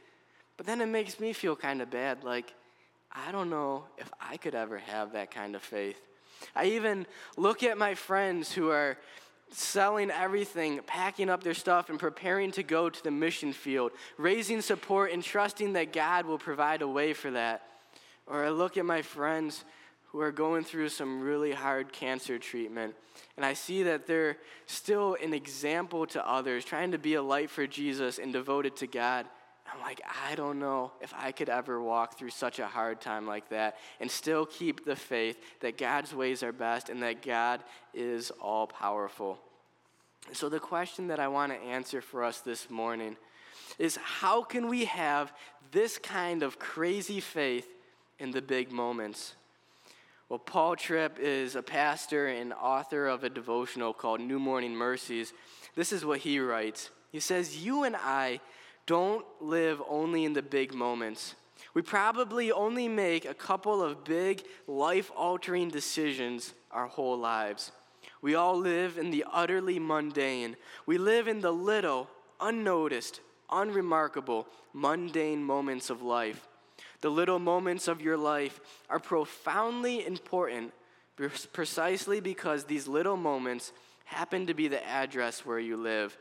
But 0.56 0.66
then 0.66 0.80
it 0.80 0.86
makes 0.86 1.18
me 1.18 1.32
feel 1.32 1.56
kind 1.56 1.82
of 1.82 1.90
bad. 1.90 2.22
Like, 2.22 2.54
I 3.14 3.32
don't 3.32 3.50
know 3.50 3.84
if 3.98 4.10
I 4.20 4.36
could 4.36 4.54
ever 4.54 4.78
have 4.78 5.12
that 5.12 5.30
kind 5.30 5.54
of 5.54 5.62
faith. 5.62 6.00
I 6.56 6.66
even 6.66 7.06
look 7.36 7.62
at 7.62 7.78
my 7.78 7.94
friends 7.94 8.52
who 8.52 8.70
are 8.70 8.96
selling 9.50 10.10
everything, 10.10 10.80
packing 10.86 11.28
up 11.28 11.42
their 11.42 11.54
stuff, 11.54 11.90
and 11.90 11.98
preparing 11.98 12.50
to 12.52 12.62
go 12.62 12.88
to 12.88 13.04
the 13.04 13.10
mission 13.10 13.52
field, 13.52 13.92
raising 14.16 14.62
support 14.62 15.12
and 15.12 15.22
trusting 15.22 15.74
that 15.74 15.92
God 15.92 16.26
will 16.26 16.38
provide 16.38 16.82
a 16.82 16.88
way 16.88 17.12
for 17.12 17.30
that. 17.32 17.62
Or 18.26 18.44
I 18.44 18.48
look 18.48 18.76
at 18.76 18.86
my 18.86 19.02
friends 19.02 19.64
who 20.06 20.20
are 20.20 20.32
going 20.32 20.64
through 20.64 20.88
some 20.88 21.20
really 21.20 21.52
hard 21.52 21.92
cancer 21.92 22.38
treatment, 22.38 22.94
and 23.36 23.44
I 23.44 23.52
see 23.52 23.82
that 23.84 24.06
they're 24.06 24.38
still 24.66 25.16
an 25.22 25.34
example 25.34 26.06
to 26.08 26.26
others, 26.26 26.64
trying 26.64 26.92
to 26.92 26.98
be 26.98 27.14
a 27.14 27.22
light 27.22 27.50
for 27.50 27.66
Jesus 27.66 28.18
and 28.18 28.32
devoted 28.32 28.76
to 28.76 28.86
God. 28.86 29.26
I'm 29.72 29.80
like, 29.80 30.02
I 30.28 30.34
don't 30.34 30.58
know 30.58 30.92
if 31.00 31.14
I 31.16 31.32
could 31.32 31.48
ever 31.48 31.80
walk 31.80 32.18
through 32.18 32.30
such 32.30 32.58
a 32.58 32.66
hard 32.66 33.00
time 33.00 33.26
like 33.26 33.48
that 33.48 33.78
and 34.00 34.10
still 34.10 34.44
keep 34.44 34.84
the 34.84 34.96
faith 34.96 35.38
that 35.60 35.78
God's 35.78 36.14
ways 36.14 36.42
are 36.42 36.52
best 36.52 36.90
and 36.90 37.02
that 37.02 37.22
God 37.22 37.62
is 37.94 38.30
all 38.32 38.66
powerful. 38.66 39.38
So, 40.32 40.48
the 40.48 40.60
question 40.60 41.08
that 41.08 41.18
I 41.18 41.28
want 41.28 41.52
to 41.52 41.58
answer 41.58 42.00
for 42.00 42.22
us 42.22 42.40
this 42.40 42.70
morning 42.70 43.16
is 43.78 43.96
how 43.96 44.42
can 44.42 44.68
we 44.68 44.84
have 44.84 45.32
this 45.72 45.98
kind 45.98 46.42
of 46.42 46.58
crazy 46.58 47.20
faith 47.20 47.66
in 48.18 48.30
the 48.30 48.42
big 48.42 48.70
moments? 48.70 49.34
Well, 50.28 50.38
Paul 50.38 50.76
Tripp 50.76 51.18
is 51.18 51.56
a 51.56 51.62
pastor 51.62 52.28
and 52.28 52.52
author 52.52 53.06
of 53.06 53.24
a 53.24 53.28
devotional 53.28 53.92
called 53.92 54.20
New 54.20 54.38
Morning 54.38 54.74
Mercies. 54.74 55.32
This 55.74 55.92
is 55.92 56.04
what 56.04 56.20
he 56.20 56.38
writes. 56.38 56.90
He 57.10 57.20
says, 57.20 57.64
You 57.64 57.84
and 57.84 57.96
I 57.96 58.40
don't 58.86 59.24
live 59.40 59.82
only 59.88 60.24
in 60.24 60.32
the 60.32 60.42
big 60.42 60.74
moments. 60.74 61.34
We 61.74 61.82
probably 61.82 62.52
only 62.52 62.88
make 62.88 63.24
a 63.24 63.34
couple 63.34 63.82
of 63.82 64.04
big, 64.04 64.42
life 64.66 65.10
altering 65.16 65.68
decisions 65.68 66.52
our 66.70 66.86
whole 66.86 67.18
lives. 67.18 67.72
We 68.20 68.34
all 68.34 68.56
live 68.56 68.98
in 68.98 69.10
the 69.10 69.24
utterly 69.32 69.78
mundane. 69.78 70.56
We 70.86 70.98
live 70.98 71.28
in 71.28 71.40
the 71.40 71.52
little, 71.52 72.08
unnoticed, 72.40 73.20
unremarkable, 73.50 74.46
mundane 74.72 75.42
moments 75.42 75.90
of 75.90 76.02
life. 76.02 76.46
The 77.00 77.10
little 77.10 77.38
moments 77.38 77.88
of 77.88 78.00
your 78.00 78.16
life 78.16 78.60
are 78.88 79.00
profoundly 79.00 80.06
important 80.06 80.72
precisely 81.52 82.20
because 82.20 82.64
these 82.64 82.88
little 82.88 83.16
moments 83.16 83.72
happen 84.04 84.46
to 84.46 84.54
be 84.54 84.68
the 84.68 84.84
address 84.86 85.44
where 85.44 85.58
you 85.58 85.76
live. 85.76 86.16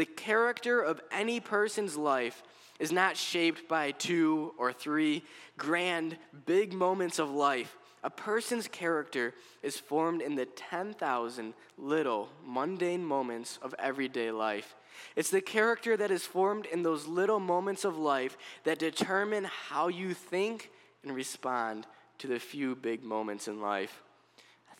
The 0.00 0.06
character 0.06 0.80
of 0.80 0.98
any 1.12 1.40
person's 1.40 1.94
life 1.94 2.42
is 2.78 2.90
not 2.90 3.18
shaped 3.18 3.68
by 3.68 3.90
two 3.90 4.54
or 4.56 4.72
three 4.72 5.22
grand, 5.58 6.16
big 6.46 6.72
moments 6.72 7.18
of 7.18 7.30
life. 7.30 7.76
A 8.02 8.08
person's 8.08 8.66
character 8.66 9.34
is 9.62 9.76
formed 9.78 10.22
in 10.22 10.36
the 10.36 10.46
10,000 10.46 11.52
little, 11.76 12.30
mundane 12.42 13.04
moments 13.04 13.58
of 13.60 13.74
everyday 13.78 14.30
life. 14.30 14.74
It's 15.16 15.28
the 15.28 15.42
character 15.42 15.98
that 15.98 16.10
is 16.10 16.24
formed 16.24 16.64
in 16.64 16.82
those 16.82 17.06
little 17.06 17.38
moments 17.38 17.84
of 17.84 17.98
life 17.98 18.38
that 18.64 18.78
determine 18.78 19.44
how 19.68 19.88
you 19.88 20.14
think 20.14 20.70
and 21.02 21.14
respond 21.14 21.86
to 22.20 22.26
the 22.26 22.40
few 22.40 22.74
big 22.74 23.04
moments 23.04 23.48
in 23.48 23.60
life 23.60 24.02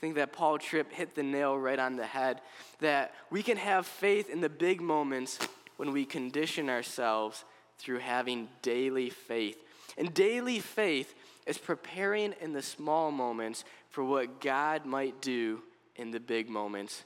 think 0.01 0.15
that 0.15 0.33
Paul 0.33 0.59
Tripp 0.59 0.93
hit 0.93 1.15
the 1.15 1.23
nail 1.23 1.59
right 1.59 1.79
on 1.79 1.97
the 1.97 2.07
head 2.07 2.41
that 2.81 3.15
we 3.31 3.43
can 3.43 3.59
have 3.59 3.87
faith 3.87 4.31
in 4.31 4.41
the 4.41 4.49
big 4.49 4.81
moments 4.81 5.39
when 5.77 5.93
we 5.93 6.05
condition 6.05 6.71
ourselves 6.71 7.45
through 7.79 7.99
having 7.99 8.49
daily 8.63 9.11
faith. 9.11 9.63
And 9.99 10.15
daily 10.15 10.59
faith 10.59 11.15
is 11.47 11.59
preparing 11.59 12.35
in 12.41 12.53
the 12.53 12.63
small 12.63 13.11
moments 13.11 13.65
for 13.91 14.03
what 14.05 14.41
God 14.41 14.87
might 14.87 15.21
do 15.21 15.63
in 15.97 16.11
the 16.11 16.21
big 16.21 16.49
moments. 16.49 17.05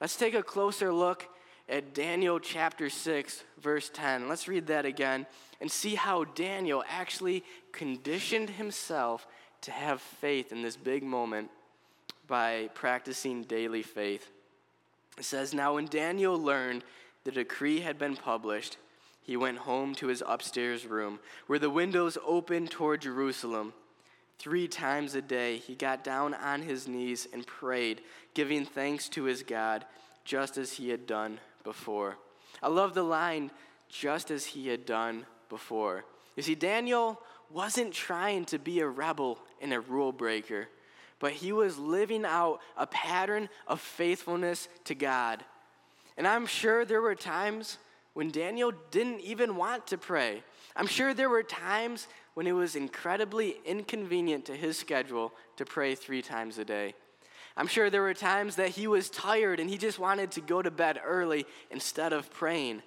Let's 0.00 0.16
take 0.16 0.34
a 0.34 0.42
closer 0.42 0.92
look 0.92 1.28
at 1.68 1.94
Daniel 1.94 2.38
chapter 2.38 2.88
6, 2.88 3.42
verse 3.60 3.90
10. 3.92 4.28
Let's 4.28 4.46
read 4.46 4.68
that 4.68 4.86
again 4.86 5.26
and 5.60 5.70
see 5.70 5.96
how 5.96 6.24
Daniel 6.24 6.84
actually 6.88 7.42
conditioned 7.72 8.50
himself 8.50 9.26
to 9.62 9.72
have 9.72 10.00
faith 10.00 10.52
in 10.52 10.62
this 10.62 10.76
big 10.76 11.02
moment 11.02 11.50
by 12.26 12.70
practicing 12.74 13.42
daily 13.42 13.82
faith. 13.82 14.30
It 15.18 15.24
says, 15.24 15.54
Now 15.54 15.74
when 15.74 15.86
Daniel 15.86 16.38
learned 16.38 16.84
the 17.24 17.32
decree 17.32 17.80
had 17.80 17.98
been 17.98 18.16
published, 18.16 18.76
he 19.22 19.36
went 19.36 19.58
home 19.58 19.94
to 19.96 20.06
his 20.06 20.22
upstairs 20.26 20.86
room, 20.86 21.18
where 21.46 21.58
the 21.58 21.70
windows 21.70 22.16
opened 22.24 22.70
toward 22.70 23.00
Jerusalem. 23.00 23.72
Three 24.38 24.68
times 24.68 25.14
a 25.14 25.22
day 25.22 25.56
he 25.56 25.74
got 25.74 26.04
down 26.04 26.34
on 26.34 26.62
his 26.62 26.86
knees 26.86 27.26
and 27.32 27.46
prayed, 27.46 28.02
giving 28.34 28.64
thanks 28.64 29.08
to 29.10 29.24
his 29.24 29.42
God, 29.42 29.84
just 30.24 30.58
as 30.58 30.74
he 30.74 30.90
had 30.90 31.06
done 31.06 31.40
before. 31.64 32.16
I 32.62 32.68
love 32.68 32.94
the 32.94 33.02
line, 33.02 33.50
just 33.88 34.30
as 34.30 34.44
he 34.46 34.68
had 34.68 34.86
done 34.86 35.26
before. 35.48 36.04
You 36.36 36.42
see, 36.42 36.54
Daniel 36.54 37.20
wasn't 37.50 37.92
trying 37.92 38.44
to 38.46 38.58
be 38.58 38.80
a 38.80 38.86
rebel 38.86 39.38
and 39.60 39.72
a 39.72 39.80
rule 39.80 40.12
breaker 40.12 40.68
but 41.18 41.32
he 41.32 41.52
was 41.52 41.78
living 41.78 42.24
out 42.24 42.60
a 42.76 42.86
pattern 42.86 43.48
of 43.66 43.80
faithfulness 43.80 44.68
to 44.84 44.94
God. 44.94 45.44
And 46.16 46.26
I'm 46.26 46.46
sure 46.46 46.84
there 46.84 47.02
were 47.02 47.14
times 47.14 47.78
when 48.14 48.30
Daniel 48.30 48.72
didn't 48.90 49.20
even 49.20 49.56
want 49.56 49.86
to 49.88 49.98
pray. 49.98 50.42
I'm 50.74 50.86
sure 50.86 51.12
there 51.12 51.28
were 51.28 51.42
times 51.42 52.08
when 52.34 52.46
it 52.46 52.52
was 52.52 52.76
incredibly 52.76 53.56
inconvenient 53.64 54.46
to 54.46 54.56
his 54.56 54.78
schedule 54.78 55.32
to 55.56 55.64
pray 55.64 55.94
three 55.94 56.22
times 56.22 56.58
a 56.58 56.64
day. 56.64 56.94
I'm 57.56 57.66
sure 57.66 57.88
there 57.88 58.02
were 58.02 58.14
times 58.14 58.56
that 58.56 58.70
he 58.70 58.86
was 58.86 59.08
tired 59.08 59.60
and 59.60 59.70
he 59.70 59.78
just 59.78 59.98
wanted 59.98 60.30
to 60.32 60.42
go 60.42 60.60
to 60.60 60.70
bed 60.70 61.00
early 61.04 61.46
instead 61.70 62.12
of 62.12 62.30
praying. 62.30 62.82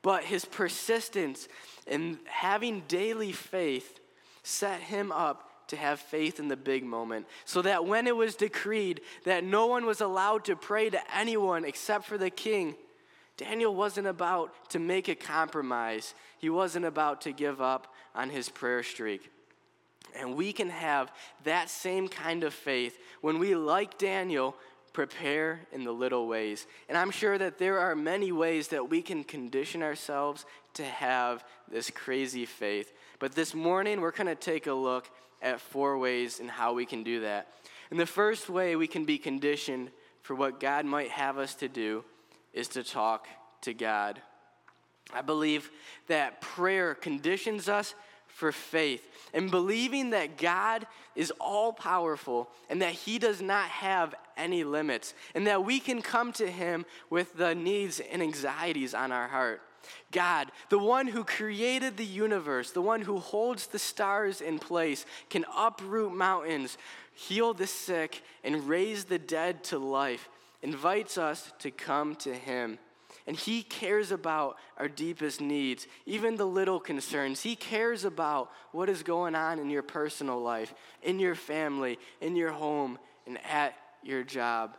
But 0.00 0.24
his 0.24 0.44
persistence 0.44 1.48
in 1.86 2.18
having 2.24 2.82
daily 2.88 3.32
faith 3.32 4.00
set 4.42 4.80
him 4.80 5.12
up 5.12 5.45
to 5.68 5.76
have 5.76 5.98
faith 5.98 6.38
in 6.38 6.48
the 6.48 6.56
big 6.56 6.84
moment, 6.84 7.26
so 7.44 7.62
that 7.62 7.84
when 7.84 8.06
it 8.06 8.16
was 8.16 8.36
decreed 8.36 9.00
that 9.24 9.44
no 9.44 9.66
one 9.66 9.84
was 9.84 10.00
allowed 10.00 10.44
to 10.44 10.56
pray 10.56 10.90
to 10.90 11.16
anyone 11.16 11.64
except 11.64 12.04
for 12.04 12.18
the 12.18 12.30
king, 12.30 12.76
Daniel 13.36 13.74
wasn't 13.74 14.06
about 14.06 14.70
to 14.70 14.78
make 14.78 15.08
a 15.08 15.14
compromise. 15.14 16.14
He 16.38 16.48
wasn't 16.48 16.84
about 16.84 17.20
to 17.22 17.32
give 17.32 17.60
up 17.60 17.92
on 18.14 18.30
his 18.30 18.48
prayer 18.48 18.82
streak. 18.82 19.30
And 20.18 20.36
we 20.36 20.52
can 20.52 20.70
have 20.70 21.12
that 21.44 21.68
same 21.68 22.08
kind 22.08 22.44
of 22.44 22.54
faith 22.54 22.98
when 23.20 23.38
we, 23.38 23.54
like 23.54 23.98
Daniel, 23.98 24.56
prepare 24.94 25.60
in 25.72 25.84
the 25.84 25.92
little 25.92 26.26
ways. 26.26 26.66
And 26.88 26.96
I'm 26.96 27.10
sure 27.10 27.36
that 27.36 27.58
there 27.58 27.78
are 27.80 27.94
many 27.94 28.32
ways 28.32 28.68
that 28.68 28.88
we 28.88 29.02
can 29.02 29.24
condition 29.24 29.82
ourselves 29.82 30.46
to 30.74 30.84
have 30.84 31.44
this 31.70 31.90
crazy 31.90 32.46
faith. 32.46 32.94
But 33.18 33.32
this 33.32 33.54
morning, 33.54 34.00
we're 34.00 34.10
going 34.10 34.26
to 34.28 34.34
take 34.34 34.66
a 34.66 34.72
look 34.72 35.10
at 35.42 35.60
four 35.60 35.98
ways 35.98 36.40
in 36.40 36.48
how 36.48 36.72
we 36.72 36.86
can 36.86 37.02
do 37.02 37.20
that. 37.20 37.48
And 37.90 38.00
the 38.00 38.06
first 38.06 38.48
way 38.48 38.76
we 38.76 38.86
can 38.86 39.04
be 39.04 39.18
conditioned 39.18 39.90
for 40.22 40.34
what 40.34 40.60
God 40.60 40.84
might 40.84 41.10
have 41.10 41.38
us 41.38 41.54
to 41.56 41.68
do 41.68 42.04
is 42.52 42.68
to 42.68 42.82
talk 42.82 43.28
to 43.62 43.72
God. 43.72 44.20
I 45.12 45.22
believe 45.22 45.70
that 46.08 46.40
prayer 46.40 46.94
conditions 46.94 47.68
us 47.68 47.94
for 48.26 48.52
faith 48.52 49.06
and 49.32 49.50
believing 49.50 50.10
that 50.10 50.36
God 50.36 50.86
is 51.14 51.32
all 51.40 51.72
powerful 51.72 52.50
and 52.68 52.82
that 52.82 52.92
He 52.92 53.18
does 53.18 53.40
not 53.40 53.68
have 53.68 54.14
any 54.36 54.64
limits 54.64 55.14
and 55.34 55.46
that 55.46 55.64
we 55.64 55.80
can 55.80 56.02
come 56.02 56.32
to 56.34 56.50
Him 56.50 56.84
with 57.08 57.36
the 57.36 57.54
needs 57.54 58.00
and 58.00 58.20
anxieties 58.20 58.94
on 58.94 59.12
our 59.12 59.28
heart. 59.28 59.62
God, 60.12 60.50
the 60.68 60.78
one 60.78 61.06
who 61.06 61.24
created 61.24 61.96
the 61.96 62.04
universe, 62.04 62.70
the 62.70 62.82
one 62.82 63.02
who 63.02 63.18
holds 63.18 63.66
the 63.66 63.78
stars 63.78 64.40
in 64.40 64.58
place, 64.58 65.06
can 65.30 65.44
uproot 65.56 66.14
mountains, 66.14 66.78
heal 67.14 67.54
the 67.54 67.66
sick, 67.66 68.22
and 68.44 68.68
raise 68.68 69.04
the 69.04 69.18
dead 69.18 69.64
to 69.64 69.78
life, 69.78 70.28
invites 70.62 71.18
us 71.18 71.52
to 71.60 71.70
come 71.70 72.14
to 72.16 72.34
Him. 72.34 72.78
And 73.26 73.36
He 73.36 73.62
cares 73.62 74.12
about 74.12 74.56
our 74.78 74.88
deepest 74.88 75.40
needs, 75.40 75.86
even 76.06 76.36
the 76.36 76.46
little 76.46 76.78
concerns. 76.78 77.42
He 77.42 77.56
cares 77.56 78.04
about 78.04 78.50
what 78.72 78.88
is 78.88 79.02
going 79.02 79.34
on 79.34 79.58
in 79.58 79.68
your 79.68 79.82
personal 79.82 80.40
life, 80.40 80.72
in 81.02 81.18
your 81.18 81.34
family, 81.34 81.98
in 82.20 82.36
your 82.36 82.52
home, 82.52 82.98
and 83.26 83.38
at 83.44 83.74
your 84.02 84.22
job. 84.22 84.76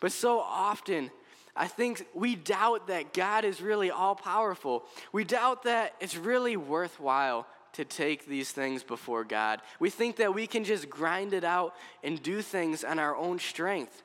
But 0.00 0.12
so 0.12 0.38
often, 0.38 1.10
I 1.58 1.66
think 1.66 2.06
we 2.14 2.36
doubt 2.36 2.86
that 2.86 3.12
God 3.12 3.44
is 3.44 3.60
really 3.60 3.90
all 3.90 4.14
powerful. 4.14 4.84
We 5.12 5.24
doubt 5.24 5.64
that 5.64 5.94
it's 6.00 6.16
really 6.16 6.56
worthwhile 6.56 7.46
to 7.72 7.84
take 7.84 8.26
these 8.26 8.52
things 8.52 8.84
before 8.84 9.24
God. 9.24 9.60
We 9.80 9.90
think 9.90 10.16
that 10.16 10.34
we 10.34 10.46
can 10.46 10.62
just 10.62 10.88
grind 10.88 11.34
it 11.34 11.42
out 11.42 11.74
and 12.04 12.22
do 12.22 12.42
things 12.42 12.84
on 12.84 13.00
our 13.00 13.16
own 13.16 13.40
strength. 13.40 14.02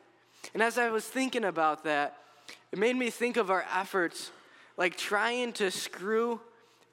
And 0.54 0.64
as 0.64 0.78
I 0.80 0.90
was 0.90 1.06
thinking 1.06 1.46
about 1.46 1.84
that, 1.84 2.18
it 2.72 2.80
made 2.80 2.96
me 2.96 3.12
think 3.12 3.38
of 3.38 3.52
our 3.52 3.66
efforts 3.74 4.32
like 4.76 4.98
trying 4.98 5.54
to 5.54 5.70
screw 5.70 6.42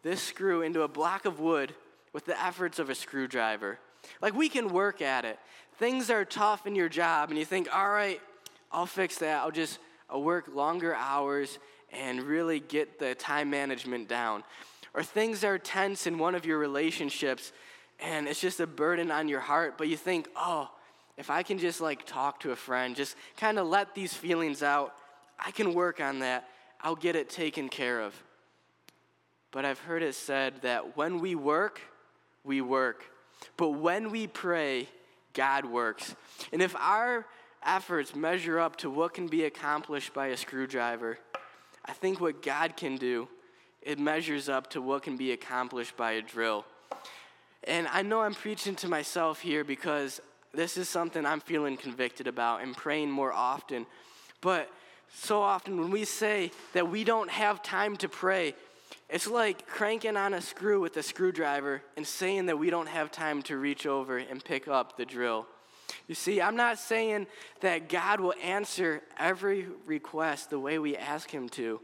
this 0.02 0.22
screw 0.22 0.62
into 0.62 0.82
a 0.82 0.88
block 0.88 1.24
of 1.24 1.40
wood 1.40 1.74
with 2.12 2.26
the 2.26 2.38
efforts 2.42 2.78
of 2.78 2.90
a 2.90 2.94
screwdriver. 2.94 3.78
Like 4.20 4.34
we 4.34 4.48
can 4.48 4.68
work 4.68 5.02
at 5.02 5.24
it. 5.24 5.38
Things 5.78 6.10
are 6.10 6.24
tough 6.24 6.66
in 6.66 6.74
your 6.74 6.88
job, 6.90 7.30
and 7.30 7.38
you 7.38 7.44
think, 7.44 7.74
all 7.74 7.88
right, 7.88 8.20
I'll 8.70 8.86
fix 8.86 9.18
that. 9.18 9.38
I'll 9.38 9.50
just 9.50 9.78
work 10.18 10.48
longer 10.54 10.94
hours 10.94 11.58
and 11.92 12.22
really 12.22 12.60
get 12.60 12.98
the 12.98 13.14
time 13.14 13.50
management 13.50 14.08
down. 14.08 14.44
Or 14.94 15.02
things 15.02 15.44
are 15.44 15.58
tense 15.58 16.06
in 16.06 16.18
one 16.18 16.34
of 16.34 16.44
your 16.44 16.58
relationships 16.58 17.52
and 18.02 18.26
it's 18.26 18.40
just 18.40 18.60
a 18.60 18.66
burden 18.66 19.10
on 19.10 19.28
your 19.28 19.40
heart, 19.40 19.76
but 19.76 19.88
you 19.88 19.96
think, 19.96 20.28
oh, 20.34 20.70
if 21.18 21.28
I 21.30 21.42
can 21.42 21.58
just 21.58 21.80
like 21.80 22.06
talk 22.06 22.40
to 22.40 22.50
a 22.50 22.56
friend, 22.56 22.96
just 22.96 23.14
kind 23.36 23.58
of 23.58 23.66
let 23.66 23.94
these 23.94 24.14
feelings 24.14 24.62
out, 24.62 24.94
I 25.38 25.50
can 25.50 25.74
work 25.74 26.00
on 26.00 26.20
that. 26.20 26.48
I'll 26.80 26.96
get 26.96 27.14
it 27.14 27.28
taken 27.28 27.68
care 27.68 28.00
of. 28.00 28.14
but 29.50 29.64
I've 29.64 29.80
heard 29.80 30.02
it 30.02 30.14
said 30.14 30.62
that 30.62 30.96
when 30.96 31.18
we 31.20 31.34
work, 31.34 31.80
we 32.44 32.60
work. 32.60 33.04
But 33.56 33.70
when 33.70 34.10
we 34.10 34.26
pray, 34.26 34.88
God 35.34 35.64
works. 35.64 36.14
And 36.52 36.62
if 36.62 36.74
our 36.76 37.26
efforts 37.64 38.14
measure 38.14 38.58
up 38.58 38.76
to 38.76 38.90
what 38.90 39.14
can 39.14 39.26
be 39.26 39.44
accomplished 39.44 40.14
by 40.14 40.28
a 40.28 40.36
screwdriver, 40.36 41.18
I 41.84 41.92
think 41.92 42.20
what 42.20 42.42
God 42.42 42.76
can 42.76 42.96
do, 42.96 43.28
it 43.82 43.98
measures 43.98 44.48
up 44.48 44.70
to 44.70 44.82
what 44.82 45.02
can 45.02 45.16
be 45.16 45.32
accomplished 45.32 45.96
by 45.96 46.12
a 46.12 46.22
drill. 46.22 46.64
And 47.64 47.86
I 47.88 48.02
know 48.02 48.20
I'm 48.20 48.34
preaching 48.34 48.74
to 48.76 48.88
myself 48.88 49.40
here 49.40 49.64
because 49.64 50.20
this 50.52 50.76
is 50.76 50.88
something 50.88 51.24
I'm 51.24 51.40
feeling 51.40 51.76
convicted 51.76 52.26
about 52.26 52.62
and 52.62 52.76
praying 52.76 53.10
more 53.10 53.32
often. 53.32 53.86
But 54.40 54.70
so 55.14 55.42
often 55.42 55.80
when 55.80 55.90
we 55.90 56.04
say 56.04 56.50
that 56.72 56.88
we 56.88 57.04
don't 57.04 57.30
have 57.30 57.62
time 57.62 57.96
to 57.98 58.08
pray, 58.08 58.54
it's 59.08 59.26
like 59.26 59.66
cranking 59.66 60.16
on 60.16 60.34
a 60.34 60.40
screw 60.40 60.80
with 60.80 60.96
a 60.96 61.02
screwdriver 61.02 61.82
and 61.96 62.06
saying 62.06 62.46
that 62.46 62.58
we 62.58 62.70
don't 62.70 62.88
have 62.88 63.10
time 63.10 63.42
to 63.42 63.56
reach 63.56 63.86
over 63.86 64.18
and 64.18 64.44
pick 64.44 64.68
up 64.68 64.96
the 64.96 65.04
drill. 65.04 65.46
You 66.08 66.14
see, 66.14 66.40
I'm 66.40 66.56
not 66.56 66.78
saying 66.78 67.26
that 67.60 67.88
God 67.88 68.20
will 68.20 68.34
answer 68.42 69.02
every 69.18 69.66
request 69.86 70.50
the 70.50 70.58
way 70.58 70.78
we 70.78 70.96
ask 70.96 71.30
Him 71.30 71.48
to, 71.50 71.80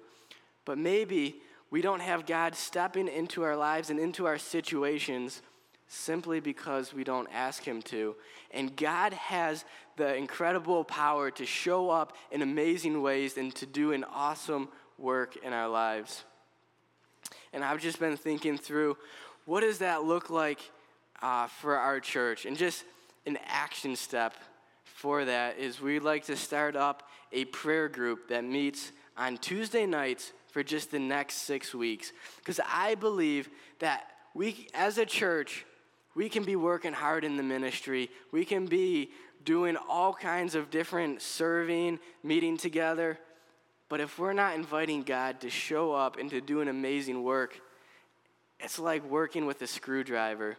but 0.64 0.78
maybe 0.78 1.36
we 1.70 1.80
don't 1.80 2.00
have 2.00 2.26
God 2.26 2.54
stepping 2.54 3.08
into 3.08 3.42
our 3.42 3.56
lives 3.56 3.90
and 3.90 3.98
into 3.98 4.26
our 4.26 4.38
situations 4.38 5.42
simply 5.88 6.40
because 6.40 6.92
we 6.92 7.04
don't 7.04 7.28
ask 7.32 7.62
Him 7.62 7.82
to. 7.82 8.16
And 8.50 8.74
God 8.76 9.12
has 9.12 9.64
the 9.96 10.14
incredible 10.14 10.84
power 10.84 11.30
to 11.32 11.46
show 11.46 11.90
up 11.90 12.16
in 12.30 12.42
amazing 12.42 13.02
ways 13.02 13.36
and 13.36 13.54
to 13.56 13.66
do 13.66 13.92
an 13.92 14.04
awesome 14.04 14.68
work 14.98 15.36
in 15.42 15.52
our 15.52 15.68
lives. 15.68 16.24
And 17.52 17.64
I've 17.64 17.80
just 17.80 17.98
been 17.98 18.16
thinking 18.16 18.58
through 18.58 18.96
what 19.44 19.60
does 19.60 19.78
that 19.78 20.04
look 20.04 20.28
like 20.28 20.60
uh, 21.22 21.46
for 21.46 21.76
our 21.76 22.00
church? 22.00 22.46
And 22.46 22.56
just 22.56 22.84
an 23.26 23.38
action 23.44 23.96
step 23.96 24.34
for 24.84 25.24
that 25.24 25.58
is 25.58 25.80
we'd 25.80 26.02
like 26.02 26.24
to 26.24 26.36
start 26.36 26.76
up 26.76 27.08
a 27.32 27.44
prayer 27.46 27.88
group 27.88 28.28
that 28.28 28.44
meets 28.44 28.92
on 29.16 29.36
Tuesday 29.36 29.84
nights 29.84 30.32
for 30.48 30.62
just 30.62 30.90
the 30.90 30.98
next 30.98 31.38
six 31.38 31.74
weeks. 31.74 32.12
Because 32.38 32.60
I 32.66 32.94
believe 32.94 33.50
that 33.80 34.08
we, 34.34 34.68
as 34.74 34.98
a 34.98 35.04
church, 35.04 35.66
we 36.14 36.28
can 36.28 36.44
be 36.44 36.56
working 36.56 36.92
hard 36.92 37.24
in 37.24 37.36
the 37.36 37.42
ministry. 37.42 38.10
We 38.32 38.44
can 38.44 38.66
be 38.66 39.10
doing 39.44 39.76
all 39.88 40.14
kinds 40.14 40.54
of 40.54 40.70
different 40.70 41.20
serving, 41.20 41.98
meeting 42.22 42.56
together. 42.56 43.18
But 43.88 44.00
if 44.00 44.18
we're 44.18 44.32
not 44.32 44.54
inviting 44.54 45.02
God 45.02 45.40
to 45.40 45.50
show 45.50 45.92
up 45.92 46.18
and 46.18 46.30
to 46.30 46.40
do 46.40 46.60
an 46.60 46.68
amazing 46.68 47.22
work, 47.22 47.60
it's 48.60 48.78
like 48.78 49.04
working 49.04 49.46
with 49.46 49.60
a 49.62 49.66
screwdriver. 49.66 50.56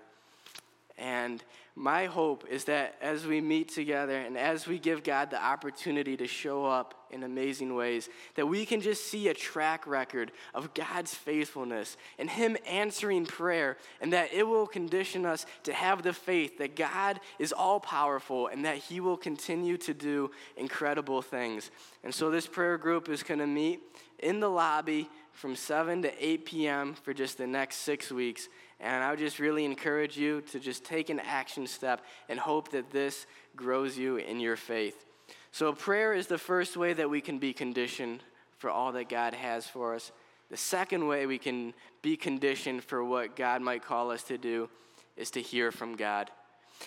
And 0.98 1.44
my 1.76 2.06
hope 2.06 2.44
is 2.50 2.64
that 2.66 2.96
as 3.02 3.28
we 3.28 3.40
meet 3.40 3.70
together 3.70 4.18
and 4.18 4.36
as 4.36 4.68
we 4.68 4.80
give 4.80 5.04
God 5.04 5.30
the 5.30 5.40
opportunity 5.40 6.18
to 6.18 6.26
show 6.26 6.66
up 6.66 7.06
in 7.12 7.22
amazing 7.22 7.76
ways, 7.76 8.10
that 8.34 8.48
we 8.48 8.66
can 8.66 8.82
just 8.82 9.06
see 9.06 9.28
a 9.28 9.34
track 9.36 9.86
record 9.86 10.32
of 10.56 10.74
God's 10.74 11.14
faithfulness 11.14 11.96
and 12.18 12.30
Him 12.30 12.58
answering 12.68 13.28
prayer, 13.28 13.78
and 14.02 14.12
that 14.12 14.34
it 14.34 14.48
will 14.48 14.66
condition 14.66 15.24
us 15.24 15.46
to 15.64 15.74
have 15.74 16.02
the 16.02 16.14
faith 16.14 16.58
that 16.58 16.76
God 16.76 17.20
is 17.38 17.54
all 17.54 17.80
powerful 17.80 18.48
and 18.48 18.66
that 18.66 18.78
He 18.78 19.00
will 19.00 19.18
continue 19.18 19.78
to 19.78 19.94
do 19.94 20.32
incredible 20.56 21.22
things. 21.22 21.70
And 22.04 22.14
so 22.14 22.32
this 22.32 22.48
prayer 22.48 22.80
group 22.80 23.08
is 23.08 23.22
going 23.22 23.40
to 23.40 23.48
meet 23.48 23.82
in 24.18 24.40
the 24.40 24.50
lobby 24.50 25.10
from 25.32 25.56
7 25.56 26.02
to 26.02 26.26
8 26.26 26.46
p.m. 26.46 26.96
for 26.96 27.14
just 27.14 27.38
the 27.38 27.46
next 27.46 27.78
six 27.78 28.12
weeks. 28.12 28.50
And 28.80 29.04
I 29.04 29.10
would 29.10 29.20
just 29.20 29.40
really 29.40 29.66
encourage 29.66 30.18
you 30.18 30.42
to 30.52 30.60
just 30.60 30.84
take 30.84 31.10
an 31.10 31.20
action 31.20 31.66
step 31.66 32.02
and 32.30 32.40
hope 32.40 32.72
that 32.72 32.92
this 32.92 33.26
grows 33.56 33.98
you 33.98 34.18
in 34.18 34.40
your 34.40 34.56
faith. 34.56 35.06
So, 35.52 35.74
prayer 35.74 36.14
is 36.14 36.28
the 36.28 36.38
first 36.38 36.78
way 36.78 36.94
that 36.94 37.10
we 37.10 37.22
can 37.22 37.40
be 37.40 37.54
conditioned 37.54 38.22
for 38.58 38.70
all 38.70 38.92
that 38.92 39.10
God 39.10 39.34
has 39.34 39.68
for 39.68 39.96
us. 39.96 40.12
The 40.50 40.58
second 40.58 41.08
way 41.08 41.26
we 41.26 41.38
can 41.38 41.74
be 42.02 42.16
conditioned 42.16 42.84
for 42.84 43.04
what 43.04 43.36
God 43.36 43.62
might 43.62 43.84
call 43.84 44.12
us 44.12 44.24
to 44.24 44.38
do 44.38 44.70
is 45.16 45.32
to 45.32 45.42
hear 45.42 45.72
from 45.72 45.96
God. 45.96 46.30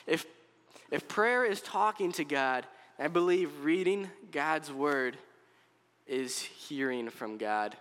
If, 0.07 0.25
if 0.91 1.09
prayer 1.09 1.45
is 1.45 1.61
talking 1.61 2.12
to 2.12 2.25
God, 2.25 2.67
I 2.99 3.09
believe 3.09 3.64
reading 3.64 4.09
God's 4.31 4.73
word 4.73 5.17
is 6.07 6.38
hearing 6.38 7.11
from 7.11 7.38
God. 7.38 7.77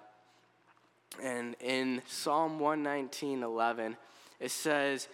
And 1.21 1.55
in 1.59 2.01
Psalm 2.07 2.59
119 2.59 3.43
11, 3.43 3.97
it 4.39 4.51
says, 4.51 5.07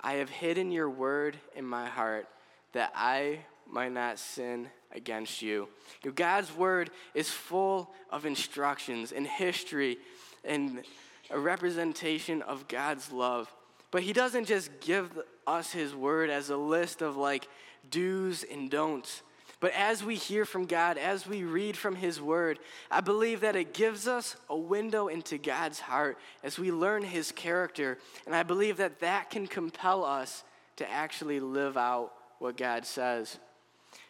I 0.00 0.14
have 0.14 0.30
hidden 0.30 0.72
your 0.72 0.88
word 0.88 1.36
in 1.54 1.64
my 1.64 1.86
heart 1.86 2.26
that 2.72 2.92
I 2.94 3.40
might 3.70 3.92
not 3.92 4.18
sin 4.18 4.68
against 4.92 5.42
you. 5.42 5.68
you 6.02 6.10
know, 6.10 6.12
God's 6.12 6.54
word 6.54 6.90
is 7.14 7.30
full 7.30 7.92
of 8.10 8.26
instructions 8.26 9.12
and 9.12 9.26
history 9.26 9.98
and 10.44 10.82
a 11.30 11.38
representation 11.38 12.42
of 12.42 12.66
God's 12.66 13.12
love. 13.12 13.52
But 13.90 14.02
He 14.02 14.12
doesn't 14.12 14.46
just 14.46 14.70
give 14.80 15.10
us 15.46 15.72
His 15.72 15.94
word 15.94 16.30
as 16.30 16.50
a 16.50 16.56
list 16.56 17.02
of 17.02 17.16
like 17.16 17.48
do's 17.90 18.44
and 18.44 18.70
don'ts. 18.70 19.22
But 19.60 19.72
as 19.74 20.02
we 20.02 20.16
hear 20.16 20.46
from 20.46 20.64
God, 20.64 20.96
as 20.96 21.26
we 21.26 21.44
read 21.44 21.76
from 21.76 21.94
His 21.94 22.20
Word, 22.20 22.58
I 22.90 23.02
believe 23.02 23.40
that 23.40 23.56
it 23.56 23.74
gives 23.74 24.08
us 24.08 24.36
a 24.48 24.56
window 24.56 25.08
into 25.08 25.36
God's 25.36 25.80
heart 25.80 26.18
as 26.42 26.58
we 26.58 26.72
learn 26.72 27.02
His 27.02 27.30
character. 27.30 27.98
And 28.24 28.34
I 28.34 28.42
believe 28.42 28.78
that 28.78 29.00
that 29.00 29.28
can 29.28 29.46
compel 29.46 30.02
us 30.02 30.44
to 30.76 30.90
actually 30.90 31.40
live 31.40 31.76
out 31.76 32.12
what 32.38 32.56
God 32.56 32.86
says. 32.86 33.38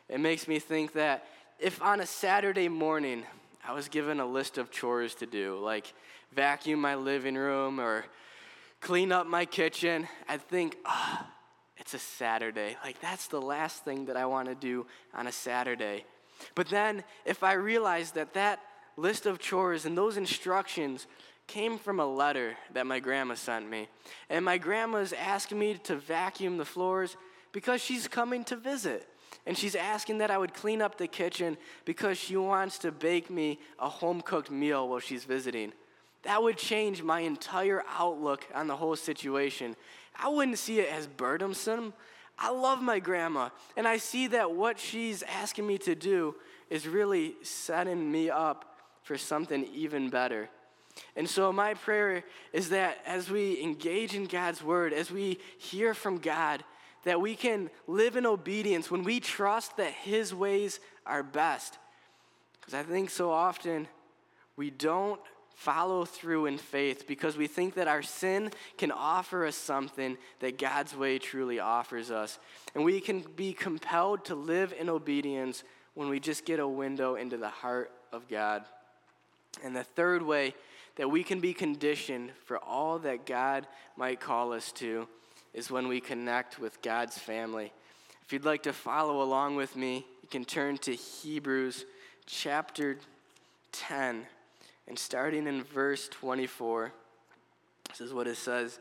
It 0.09 0.21
makes 0.21 0.47
me 0.47 0.61
think 0.61 0.93
that 0.93 1.27
if 1.59 1.83
on 1.83 2.01
a 2.01 2.07
Saturday 2.07 2.69
morning 2.69 3.25
I 3.67 3.73
was 3.73 3.89
given 3.89 4.21
a 4.21 4.27
list 4.27 4.57
of 4.57 4.71
chores 4.71 5.17
to 5.17 5.27
do, 5.27 5.59
like 5.59 5.93
vacuum 6.33 6.81
my 6.81 6.95
living 6.95 7.35
room 7.35 7.81
or 7.81 8.05
clean 8.81 9.11
up 9.11 9.27
my 9.27 9.45
kitchen, 9.45 10.07
I'd 10.29 10.43
think, 10.43 10.79
ah. 10.87 11.27
Oh, 11.29 11.40
it's 11.93 12.05
a 12.05 12.07
Saturday. 12.07 12.77
Like, 12.85 13.01
that's 13.01 13.27
the 13.27 13.41
last 13.41 13.85
thing 13.85 14.05
that 14.05 14.17
I 14.17 14.25
want 14.25 14.49
to 14.49 14.55
do 14.55 14.87
on 15.13 15.27
a 15.27 15.33
Saturday. 15.33 16.05
But 16.55 16.69
then, 16.69 17.03
if 17.25 17.43
I 17.43 17.55
realize 17.55 18.13
that 18.13 18.35
that 18.35 18.61
list 18.97 19.27
of 19.27 19.41
chores 19.41 19.87
and 19.87 19.99
those 19.99 20.17
instructions 20.17 21.09
came 21.49 21.79
from 21.79 21.99
a 21.99 22.07
letter 22.07 22.55
that 22.75 22.87
my 22.87 23.01
grandma 23.01 23.35
sent 23.35 23.69
me, 23.69 23.89
and 24.29 24.45
my 24.45 24.57
grandma's 24.57 25.13
asking 25.13 25.59
me 25.59 25.75
to 25.83 25.97
vacuum 25.97 26.59
the 26.59 26.65
floors 26.65 27.17
because 27.51 27.81
she's 27.81 28.07
coming 28.07 28.45
to 28.45 28.55
visit. 28.55 29.09
And 29.45 29.59
she's 29.59 29.75
asking 29.75 30.19
that 30.19 30.31
I 30.31 30.39
would 30.39 30.55
clean 30.55 30.81
up 30.81 30.97
the 30.97 31.09
kitchen 31.09 31.57
because 31.85 32.19
she 32.19 32.37
wants 32.37 32.79
to 32.79 32.93
bake 32.93 33.31
me 33.31 33.59
a 33.81 33.89
home 33.89 34.21
cooked 34.21 34.51
meal 34.51 34.89
while 34.89 35.01
she's 35.01 35.25
visiting. 35.25 35.73
That 36.23 36.41
would 36.41 36.59
change 36.59 37.03
my 37.03 37.21
entire 37.21 37.83
outlook 37.89 38.47
on 38.55 38.69
the 38.69 38.77
whole 38.77 38.97
situation. 38.97 39.75
I 40.19 40.29
wouldn't 40.29 40.59
see 40.59 40.81
it 40.81 40.91
as 40.91 41.07
burdensome. 41.07 41.93
I 42.39 42.51
love 42.51 42.81
my 42.83 43.01
grandma, 43.01 43.51
and 43.77 43.87
I 43.87 43.99
see 43.99 44.29
that 44.29 44.53
what 44.53 44.79
she's 44.79 45.23
asking 45.23 45.67
me 45.67 45.77
to 45.79 45.95
do 45.95 46.35
is 46.71 46.89
really 46.89 47.35
setting 47.43 48.11
me 48.11 48.31
up 48.31 48.79
for 49.03 49.19
something 49.19 49.67
even 49.75 50.09
better. 50.09 50.49
And 51.17 51.29
so, 51.29 51.53
my 51.53 51.75
prayer 51.75 52.25
is 52.53 52.71
that 52.71 52.99
as 53.07 53.31
we 53.31 53.63
engage 53.63 54.15
in 54.15 54.25
God's 54.25 54.63
word, 54.63 54.93
as 54.93 55.11
we 55.11 55.39
hear 55.59 55.95
from 55.95 56.19
God, 56.19 56.65
that 57.05 57.21
we 57.21 57.35
can 57.35 57.71
live 57.87 58.17
in 58.17 58.27
obedience 58.27 58.91
when 58.91 59.05
we 59.05 59.21
trust 59.21 59.77
that 59.77 59.93
His 59.93 60.35
ways 60.35 60.81
are 61.07 61.23
best. 61.23 61.79
Because 62.61 62.75
I 62.75 62.83
think 62.83 63.11
so 63.11 63.31
often 63.31 63.89
we 64.57 64.71
don't 64.71 65.21
follow 65.61 66.07
through 66.07 66.47
in 66.47 66.57
faith 66.57 67.07
because 67.07 67.37
we 67.37 67.47
think 67.47 67.75
that 67.75 67.87
our 67.87 68.01
sin 68.01 68.51
can 68.79 68.91
offer 68.91 69.45
us 69.45 69.55
something 69.55 70.17
that 70.39 70.57
God's 70.57 70.97
way 70.97 71.19
truly 71.19 71.61
offers 71.61 72.11
us. 72.11 72.39
And 72.75 72.83
we 72.83 72.99
can 72.99 73.21
be 73.37 73.53
compelled 73.53 74.25
to 74.25 74.35
live 74.35 74.73
in 74.81 74.89
obedience 74.89 75.63
when 75.93 76.09
we 76.09 76.19
just 76.19 76.47
get 76.47 76.61
a 76.61 76.67
window 76.67 77.17
into 77.17 77.37
the 77.37 77.51
heart 77.51 77.93
of 78.11 78.27
God. 78.27 78.65
And 79.63 79.77
the 79.77 79.85
third 79.85 80.23
way 80.23 80.55
that 80.97 81.11
we 81.11 81.23
can 81.23 81.41
be 81.41 81.53
conditioned 81.53 82.31
for 82.47 82.57
all 82.59 82.99
that 83.01 83.27
God 83.27 83.67
might 83.99 84.19
call 84.19 84.55
us 84.55 84.73
to 84.73 85.07
is 85.53 85.71
when 85.71 85.89
we 85.89 86.01
connect 86.01 86.59
with 86.59 86.81
God's 86.81 87.19
family. 87.19 87.71
If 88.25 88.33
you'd 88.33 88.47
like 88.47 88.63
to 88.63 88.73
follow 88.73 89.21
along 89.21 89.57
with 89.57 89.77
me, 89.77 90.07
you 90.23 90.29
can 90.31 90.47
turn 90.47 90.79
to 90.79 90.95
Hebrews 90.95 91.85
chapter 92.25 92.97
10. 93.73 94.25
And 94.91 94.99
starting 94.99 95.47
in 95.47 95.63
verse 95.63 96.09
24, 96.09 96.93
this 97.89 98.01
is 98.01 98.13
what 98.13 98.27
it 98.27 98.37
says. 98.37 98.81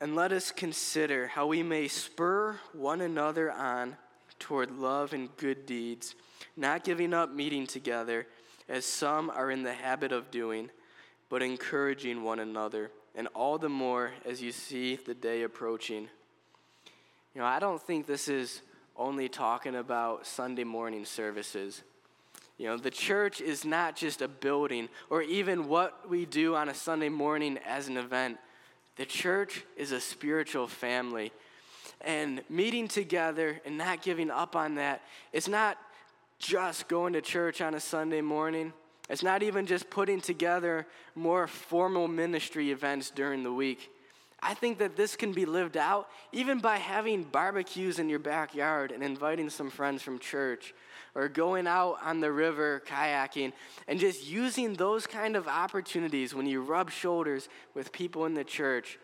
And 0.00 0.16
let 0.16 0.32
us 0.32 0.50
consider 0.50 1.28
how 1.28 1.46
we 1.46 1.62
may 1.62 1.86
spur 1.86 2.58
one 2.72 3.00
another 3.00 3.52
on 3.52 3.96
toward 4.40 4.76
love 4.76 5.12
and 5.12 5.28
good 5.36 5.66
deeds, 5.66 6.16
not 6.56 6.82
giving 6.82 7.14
up 7.14 7.32
meeting 7.32 7.64
together, 7.64 8.26
as 8.68 8.84
some 8.84 9.30
are 9.30 9.52
in 9.52 9.62
the 9.62 9.72
habit 9.72 10.10
of 10.10 10.32
doing, 10.32 10.68
but 11.28 11.44
encouraging 11.44 12.24
one 12.24 12.40
another, 12.40 12.90
and 13.14 13.28
all 13.36 13.58
the 13.58 13.68
more 13.68 14.10
as 14.24 14.42
you 14.42 14.50
see 14.50 14.96
the 14.96 15.14
day 15.14 15.44
approaching. 15.44 16.08
You 17.36 17.40
know, 17.40 17.46
I 17.46 17.60
don't 17.60 17.80
think 17.80 18.08
this 18.08 18.26
is 18.26 18.62
only 18.96 19.28
talking 19.28 19.76
about 19.76 20.26
Sunday 20.26 20.64
morning 20.64 21.04
services. 21.04 21.84
You 22.58 22.68
know, 22.68 22.76
the 22.76 22.90
church 22.90 23.40
is 23.40 23.64
not 23.64 23.96
just 23.96 24.22
a 24.22 24.28
building 24.28 24.88
or 25.10 25.22
even 25.22 25.68
what 25.68 26.08
we 26.08 26.26
do 26.26 26.54
on 26.54 26.68
a 26.68 26.74
Sunday 26.74 27.08
morning 27.08 27.58
as 27.66 27.88
an 27.88 27.96
event. 27.96 28.38
The 28.96 29.06
church 29.06 29.64
is 29.76 29.92
a 29.92 30.00
spiritual 30.00 30.66
family. 30.66 31.32
And 32.00 32.42
meeting 32.48 32.88
together 32.88 33.60
and 33.64 33.78
not 33.78 34.02
giving 34.02 34.30
up 34.30 34.56
on 34.56 34.74
that, 34.74 35.02
it's 35.32 35.48
not 35.48 35.78
just 36.38 36.88
going 36.88 37.12
to 37.12 37.20
church 37.20 37.60
on 37.60 37.74
a 37.74 37.80
Sunday 37.80 38.20
morning. 38.20 38.72
It's 39.08 39.22
not 39.22 39.42
even 39.42 39.66
just 39.66 39.88
putting 39.88 40.20
together 40.20 40.86
more 41.14 41.46
formal 41.46 42.08
ministry 42.08 42.70
events 42.70 43.10
during 43.10 43.42
the 43.42 43.52
week. 43.52 43.90
I 44.42 44.54
think 44.54 44.78
that 44.78 44.96
this 44.96 45.14
can 45.14 45.32
be 45.32 45.46
lived 45.46 45.76
out 45.76 46.08
even 46.32 46.58
by 46.58 46.78
having 46.78 47.22
barbecues 47.22 48.00
in 48.00 48.08
your 48.08 48.18
backyard 48.18 48.90
and 48.90 49.02
inviting 49.02 49.48
some 49.48 49.70
friends 49.70 50.02
from 50.02 50.18
church 50.18 50.74
or 51.14 51.28
going 51.28 51.68
out 51.68 51.98
on 52.02 52.20
the 52.20 52.32
river 52.32 52.82
kayaking 52.84 53.52
and 53.86 54.00
just 54.00 54.26
using 54.26 54.74
those 54.74 55.06
kind 55.06 55.36
of 55.36 55.46
opportunities 55.46 56.34
when 56.34 56.46
you 56.46 56.60
rub 56.60 56.90
shoulders 56.90 57.48
with 57.74 57.92
people 57.92 58.26
in 58.26 58.34
the 58.34 58.42
church 58.42 58.98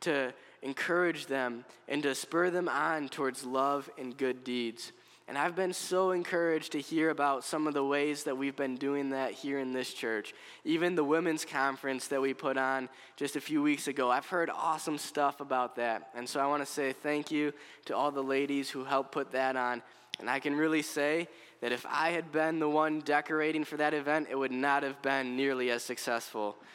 to 0.00 0.32
encourage 0.62 1.26
them 1.26 1.64
and 1.86 2.02
to 2.02 2.14
spur 2.14 2.48
them 2.48 2.68
on 2.68 3.08
towards 3.08 3.44
love 3.44 3.90
and 3.98 4.16
good 4.16 4.42
deeds. 4.42 4.92
And 5.28 5.36
I've 5.36 5.54
been 5.54 5.74
so 5.74 6.12
encouraged 6.12 6.72
to 6.72 6.80
hear 6.80 7.10
about 7.10 7.44
some 7.44 7.66
of 7.66 7.74
the 7.74 7.84
ways 7.84 8.24
that 8.24 8.38
we've 8.38 8.56
been 8.56 8.76
doing 8.76 9.10
that 9.10 9.32
here 9.32 9.58
in 9.58 9.74
this 9.74 9.92
church. 9.92 10.32
Even 10.64 10.94
the 10.94 11.04
women's 11.04 11.44
conference 11.44 12.08
that 12.08 12.22
we 12.22 12.32
put 12.32 12.56
on 12.56 12.88
just 13.14 13.36
a 13.36 13.40
few 13.40 13.62
weeks 13.62 13.88
ago, 13.88 14.10
I've 14.10 14.24
heard 14.24 14.48
awesome 14.48 14.96
stuff 14.96 15.40
about 15.40 15.76
that. 15.76 16.08
And 16.14 16.26
so 16.26 16.40
I 16.40 16.46
want 16.46 16.64
to 16.64 16.72
say 16.72 16.94
thank 16.94 17.30
you 17.30 17.52
to 17.84 17.94
all 17.94 18.10
the 18.10 18.22
ladies 18.22 18.70
who 18.70 18.84
helped 18.84 19.12
put 19.12 19.32
that 19.32 19.54
on. 19.54 19.82
And 20.18 20.30
I 20.30 20.40
can 20.40 20.54
really 20.54 20.80
say 20.80 21.28
that 21.60 21.72
if 21.72 21.84
I 21.86 22.08
had 22.08 22.32
been 22.32 22.58
the 22.58 22.68
one 22.68 23.00
decorating 23.00 23.64
for 23.64 23.76
that 23.76 23.92
event, 23.92 24.28
it 24.30 24.34
would 24.34 24.50
not 24.50 24.82
have 24.82 25.02
been 25.02 25.36
nearly 25.36 25.70
as 25.70 25.82
successful. 25.82 26.56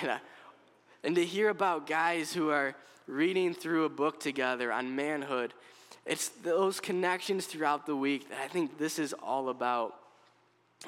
And, 0.00 0.08
uh, 0.08 0.18
and 1.04 1.14
to 1.16 1.24
hear 1.24 1.50
about 1.50 1.86
guys 1.86 2.32
who 2.32 2.48
are 2.48 2.74
reading 3.06 3.52
through 3.52 3.84
a 3.84 3.90
book 3.90 4.18
together 4.18 4.72
on 4.72 4.96
manhood 4.96 5.52
it's 6.04 6.28
those 6.42 6.80
connections 6.80 7.46
throughout 7.46 7.86
the 7.86 7.96
week 7.96 8.28
that 8.28 8.38
I 8.40 8.48
think 8.48 8.78
this 8.78 8.98
is 8.98 9.12
all 9.12 9.48
about. 9.48 9.94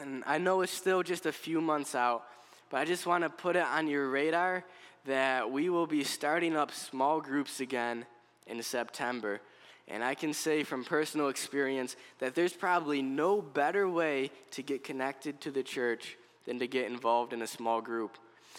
And 0.00 0.24
I 0.27 0.38
know 0.38 0.62
it's 0.62 0.72
still 0.72 1.03
just 1.03 1.27
a 1.27 1.33
few 1.33 1.61
months 1.61 1.94
out, 1.94 2.24
but 2.70 2.79
I 2.79 2.85
just 2.85 3.07
want 3.07 3.22
to 3.22 3.31
put 3.31 3.55
it 3.55 3.64
on 3.64 3.87
your 3.87 4.11
radar 4.11 4.64
that 5.07 5.50
we 5.50 5.68
will 5.68 5.87
be 5.87 6.03
starting 6.03 6.57
up 6.57 6.72
small 6.72 7.20
groups 7.20 7.61
again 7.61 8.07
in 8.46 8.62
September. 8.62 9.40
And 9.87 10.03
I 10.03 10.14
can 10.14 10.33
say 10.33 10.64
from 10.64 10.83
personal 10.83 11.29
experience 11.29 11.94
that 12.18 12.35
there's 12.35 12.55
probably 12.55 13.03
no 13.03 13.40
better 13.40 13.88
way 13.88 14.31
to 14.53 14.62
get 14.62 14.83
connected 14.83 15.40
to 15.42 15.50
the 15.50 15.62
church 15.62 16.16
than 16.46 16.59
to 16.59 16.66
get 16.66 16.90
involved 16.90 17.33
in 17.33 17.42
a 17.42 17.46
small 17.46 17.81
group. 17.81 18.16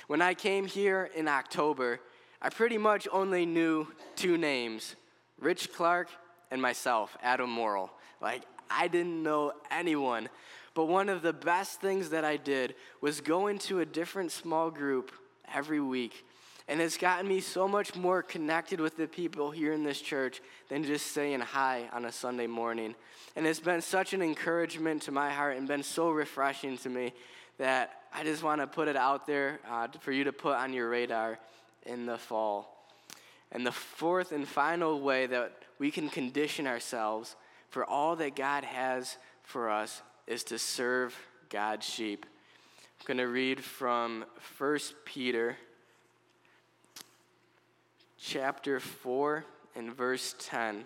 When 0.08 0.22
I 0.22 0.34
came 0.34 0.68
here 0.68 1.10
in 1.15 1.28
October, 1.28 2.00
I 2.41 2.50
pretty 2.50 2.78
much 2.78 3.08
only 3.12 3.46
knew 3.46 3.88
two 4.15 4.38
names 4.38 4.96
Rich 5.39 5.74
Clark 5.74 6.10
and 6.56 6.62
myself, 6.62 7.15
Adam 7.22 7.50
Morrill. 7.52 7.91
Like, 8.22 8.44
I 8.72 8.88
didn't 8.88 9.22
know 9.22 9.52
anyone. 9.70 10.30
But 10.74 10.86
one 10.86 11.10
of 11.10 11.22
the 11.22 11.34
best 11.34 11.82
things 11.82 12.10
that 12.10 12.26
I 12.26 12.38
did 12.38 12.76
was 13.02 13.22
go 13.22 13.48
into 13.48 13.82
a 13.82 13.86
different 13.86 14.32
small 14.32 14.72
group 14.72 15.12
every 15.54 15.82
week. 15.82 16.26
And 16.68 16.82
it's 16.82 16.98
gotten 16.98 17.28
me 17.28 17.41
so 17.41 17.68
much 17.68 17.96
more 17.96 18.24
connected 18.24 18.80
with 18.80 18.96
the 18.96 19.08
people 19.08 19.52
here 19.52 19.74
in 19.74 19.84
this 19.84 20.02
church 20.02 20.41
than 20.70 20.84
just 20.84 21.08
saying 21.08 21.41
hi 21.41 21.89
on 21.91 22.06
a 22.06 22.12
Sunday 22.12 22.48
morning. 22.48 22.96
And 23.36 23.46
it's 23.46 23.60
been 23.60 23.82
such 23.82 24.13
an 24.13 24.22
encouragement 24.22 25.04
to 25.04 25.12
my 25.12 25.30
heart 25.30 25.58
and 25.58 25.68
been 25.68 25.84
so 25.84 26.10
refreshing 26.10 26.78
to 26.80 26.89
me 26.89 27.13
that 27.58 28.02
I 28.13 28.24
just 28.24 28.44
want 28.44 28.62
to 28.62 28.68
put 28.68 28.88
it 28.88 28.96
out 28.96 29.28
there 29.28 29.60
uh, 29.70 29.89
for 30.00 30.13
you 30.13 30.24
to 30.24 30.32
put 30.32 30.56
on 30.56 30.72
your 30.72 30.89
radar 30.89 31.38
in 31.86 32.06
the 32.06 32.18
fall. 32.18 32.89
And 33.52 33.68
the 33.68 33.74
fourth 33.74 34.32
and 34.32 34.48
final 34.48 35.02
way 35.02 35.28
that 35.28 35.64
we 35.80 35.92
can 35.92 36.10
condition 36.10 36.68
ourselves 36.68 37.36
for 37.70 37.86
all 37.86 38.16
that 38.16 38.36
God 38.36 38.64
has 38.64 39.18
for 39.44 39.70
us 39.70 40.02
is 40.28 40.44
to 40.46 40.58
serve 40.58 41.16
God's 41.50 41.86
sheep. 41.86 42.26
I'm 43.00 43.06
going 43.06 43.18
to 43.18 43.28
read 43.28 43.64
from 43.64 44.26
1 44.58 44.80
Peter 45.04 45.58
chapter 48.18 48.80
4 48.80 49.46
and 49.76 49.94
verse 49.94 50.36
10. 50.40 50.86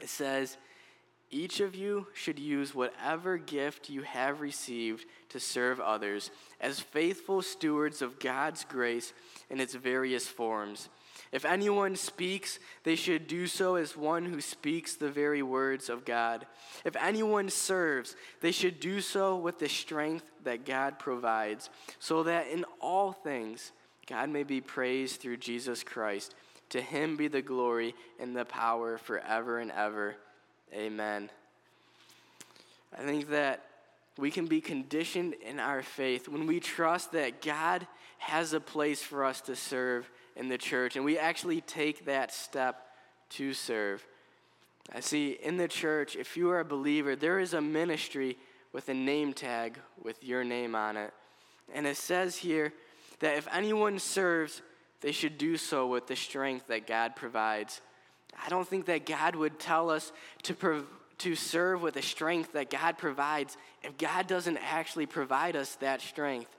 It 0.00 0.08
says, 0.08 0.56
Each 1.30 1.60
of 1.60 1.74
you 1.74 2.06
should 2.14 2.38
use 2.38 2.74
whatever 2.74 3.36
gift 3.36 3.90
you 3.90 4.02
have 4.02 4.40
received 4.40 5.04
to 5.30 5.40
serve 5.40 5.80
others 5.80 6.30
as 6.60 6.80
faithful 6.80 7.42
stewards 7.42 8.00
of 8.00 8.18
God's 8.18 8.64
grace 8.64 9.12
in 9.50 9.60
its 9.60 9.74
various 9.74 10.26
forms. 10.26 10.88
If 11.32 11.44
anyone 11.44 11.94
speaks, 11.94 12.58
they 12.82 12.96
should 12.96 13.28
do 13.28 13.46
so 13.46 13.76
as 13.76 13.96
one 13.96 14.24
who 14.24 14.40
speaks 14.40 14.96
the 14.96 15.10
very 15.10 15.42
words 15.42 15.88
of 15.88 16.04
God. 16.04 16.44
If 16.84 16.96
anyone 16.96 17.50
serves, 17.50 18.16
they 18.40 18.50
should 18.50 18.80
do 18.80 19.00
so 19.00 19.36
with 19.36 19.60
the 19.60 19.68
strength 19.68 20.24
that 20.42 20.66
God 20.66 20.98
provides, 20.98 21.70
so 22.00 22.24
that 22.24 22.48
in 22.48 22.64
all 22.80 23.12
things 23.12 23.70
God 24.06 24.28
may 24.28 24.42
be 24.42 24.60
praised 24.60 25.20
through 25.20 25.36
Jesus 25.36 25.84
Christ. 25.84 26.34
To 26.70 26.80
him 26.80 27.16
be 27.16 27.28
the 27.28 27.42
glory 27.42 27.94
and 28.18 28.36
the 28.36 28.44
power 28.44 28.98
forever 28.98 29.58
and 29.58 29.70
ever. 29.70 30.16
Amen. 30.74 31.30
I 32.96 33.02
think 33.02 33.30
that 33.30 33.64
we 34.18 34.32
can 34.32 34.46
be 34.46 34.60
conditioned 34.60 35.34
in 35.34 35.60
our 35.60 35.82
faith 35.82 36.28
when 36.28 36.46
we 36.46 36.58
trust 36.58 37.12
that 37.12 37.40
God 37.40 37.86
has 38.18 38.52
a 38.52 38.60
place 38.60 39.02
for 39.02 39.24
us 39.24 39.40
to 39.42 39.54
serve 39.54 40.10
in 40.36 40.48
the 40.48 40.58
church, 40.58 40.96
and 40.96 41.04
we 41.04 41.18
actually 41.18 41.60
take 41.60 42.06
that 42.06 42.32
step 42.32 42.86
to 43.30 43.52
serve. 43.52 44.06
I 44.92 45.00
see 45.00 45.38
in 45.42 45.56
the 45.56 45.68
church, 45.68 46.16
if 46.16 46.36
you 46.36 46.50
are 46.50 46.60
a 46.60 46.64
believer, 46.64 47.14
there 47.14 47.38
is 47.38 47.54
a 47.54 47.60
ministry 47.60 48.36
with 48.72 48.88
a 48.88 48.94
name 48.94 49.32
tag 49.32 49.78
with 50.02 50.22
your 50.24 50.44
name 50.44 50.74
on 50.74 50.96
it. 50.96 51.12
And 51.72 51.86
it 51.86 51.96
says 51.96 52.36
here 52.36 52.72
that 53.20 53.36
if 53.36 53.46
anyone 53.52 53.98
serves, 53.98 54.62
they 55.00 55.12
should 55.12 55.38
do 55.38 55.56
so 55.56 55.86
with 55.86 56.06
the 56.06 56.16
strength 56.16 56.66
that 56.68 56.86
God 56.86 57.16
provides. 57.16 57.80
I 58.44 58.48
don't 58.48 58.66
think 58.66 58.86
that 58.86 59.06
God 59.06 59.36
would 59.36 59.58
tell 59.58 59.90
us 59.90 60.12
to, 60.44 60.54
prov- 60.54 60.86
to 61.18 61.34
serve 61.34 61.82
with 61.82 61.94
the 61.94 62.02
strength 62.02 62.52
that 62.52 62.70
God 62.70 62.98
provides 62.98 63.56
if 63.82 63.96
God 63.96 64.26
doesn't 64.26 64.58
actually 64.58 65.06
provide 65.06 65.56
us 65.56 65.76
that 65.76 66.00
strength. 66.00 66.54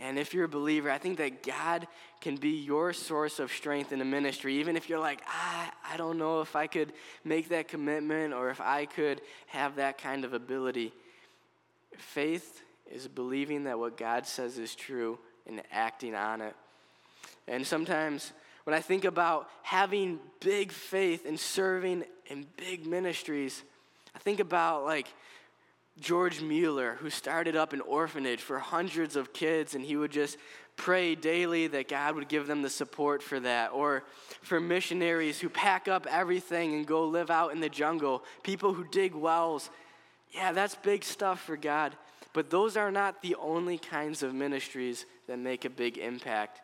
And 0.00 0.18
if 0.18 0.34
you're 0.34 0.44
a 0.44 0.48
believer, 0.48 0.90
I 0.90 0.98
think 0.98 1.18
that 1.18 1.42
God 1.42 1.86
can 2.20 2.36
be 2.36 2.50
your 2.50 2.92
source 2.92 3.38
of 3.38 3.50
strength 3.50 3.92
in 3.92 3.98
the 3.98 4.04
ministry, 4.04 4.56
even 4.56 4.76
if 4.76 4.88
you're 4.88 4.98
like, 4.98 5.20
ah, 5.26 5.72
I 5.90 5.96
don't 5.96 6.18
know 6.18 6.40
if 6.40 6.54
I 6.54 6.66
could 6.66 6.92
make 7.24 7.48
that 7.48 7.68
commitment 7.68 8.34
or 8.34 8.50
if 8.50 8.60
I 8.60 8.86
could 8.86 9.20
have 9.46 9.76
that 9.76 9.98
kind 9.98 10.24
of 10.24 10.34
ability. 10.34 10.92
Faith 11.96 12.62
is 12.90 13.08
believing 13.08 13.64
that 13.64 13.78
what 13.78 13.96
God 13.96 14.26
says 14.26 14.58
is 14.58 14.74
true 14.74 15.18
and 15.46 15.62
acting 15.72 16.14
on 16.14 16.40
it. 16.40 16.54
And 17.48 17.66
sometimes 17.66 18.32
when 18.64 18.74
I 18.74 18.80
think 18.80 19.04
about 19.04 19.48
having 19.62 20.18
big 20.40 20.72
faith 20.72 21.24
and 21.26 21.38
serving 21.38 22.04
in 22.26 22.46
big 22.56 22.86
ministries, 22.86 23.62
I 24.14 24.18
think 24.18 24.40
about 24.40 24.84
like, 24.84 25.08
George 25.98 26.42
Mueller, 26.42 26.96
who 27.00 27.08
started 27.08 27.56
up 27.56 27.72
an 27.72 27.80
orphanage 27.80 28.40
for 28.40 28.58
hundreds 28.58 29.16
of 29.16 29.32
kids, 29.32 29.74
and 29.74 29.84
he 29.84 29.96
would 29.96 30.12
just 30.12 30.36
pray 30.76 31.14
daily 31.14 31.66
that 31.68 31.88
God 31.88 32.14
would 32.14 32.28
give 32.28 32.46
them 32.46 32.62
the 32.62 32.68
support 32.68 33.22
for 33.22 33.40
that. 33.40 33.72
Or 33.72 34.04
for 34.42 34.60
missionaries 34.60 35.40
who 35.40 35.48
pack 35.48 35.88
up 35.88 36.06
everything 36.06 36.74
and 36.74 36.86
go 36.86 37.06
live 37.06 37.30
out 37.30 37.52
in 37.52 37.60
the 37.60 37.68
jungle, 37.68 38.22
people 38.42 38.74
who 38.74 38.84
dig 38.84 39.14
wells. 39.14 39.70
Yeah, 40.32 40.52
that's 40.52 40.74
big 40.74 41.02
stuff 41.02 41.42
for 41.42 41.56
God. 41.56 41.96
But 42.34 42.50
those 42.50 42.76
are 42.76 42.90
not 42.90 43.22
the 43.22 43.34
only 43.36 43.78
kinds 43.78 44.22
of 44.22 44.34
ministries 44.34 45.06
that 45.26 45.38
make 45.38 45.64
a 45.64 45.70
big 45.70 45.96
impact. 45.96 46.60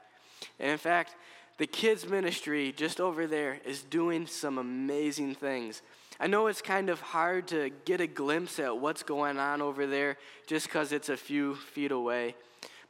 And 0.61 0.71
in 0.71 0.79
fact, 0.79 1.15
the 1.57 1.67
kids' 1.67 2.07
ministry 2.07 2.73
just 2.77 3.01
over 3.01 3.27
there 3.27 3.59
is 3.65 3.83
doing 3.83 4.27
some 4.27 4.59
amazing 4.59 5.35
things. 5.35 5.81
I 6.21 6.27
know 6.27 6.47
it's 6.47 6.63
kind 6.63 6.91
of 6.91 7.01
hard 7.01 7.49
to 7.49 7.71
get 7.85 8.01
a 8.01 8.07
glimpse 8.07 8.59
at 8.59 8.79
what's 8.79 9.03
going 9.03 9.39
on 9.39 9.63
over 9.63 9.87
there 9.87 10.17
just 10.47 10.67
because 10.67 10.93
it's 10.93 11.09
a 11.09 11.17
few 11.17 11.55
feet 11.55 11.93
away. 11.93 12.35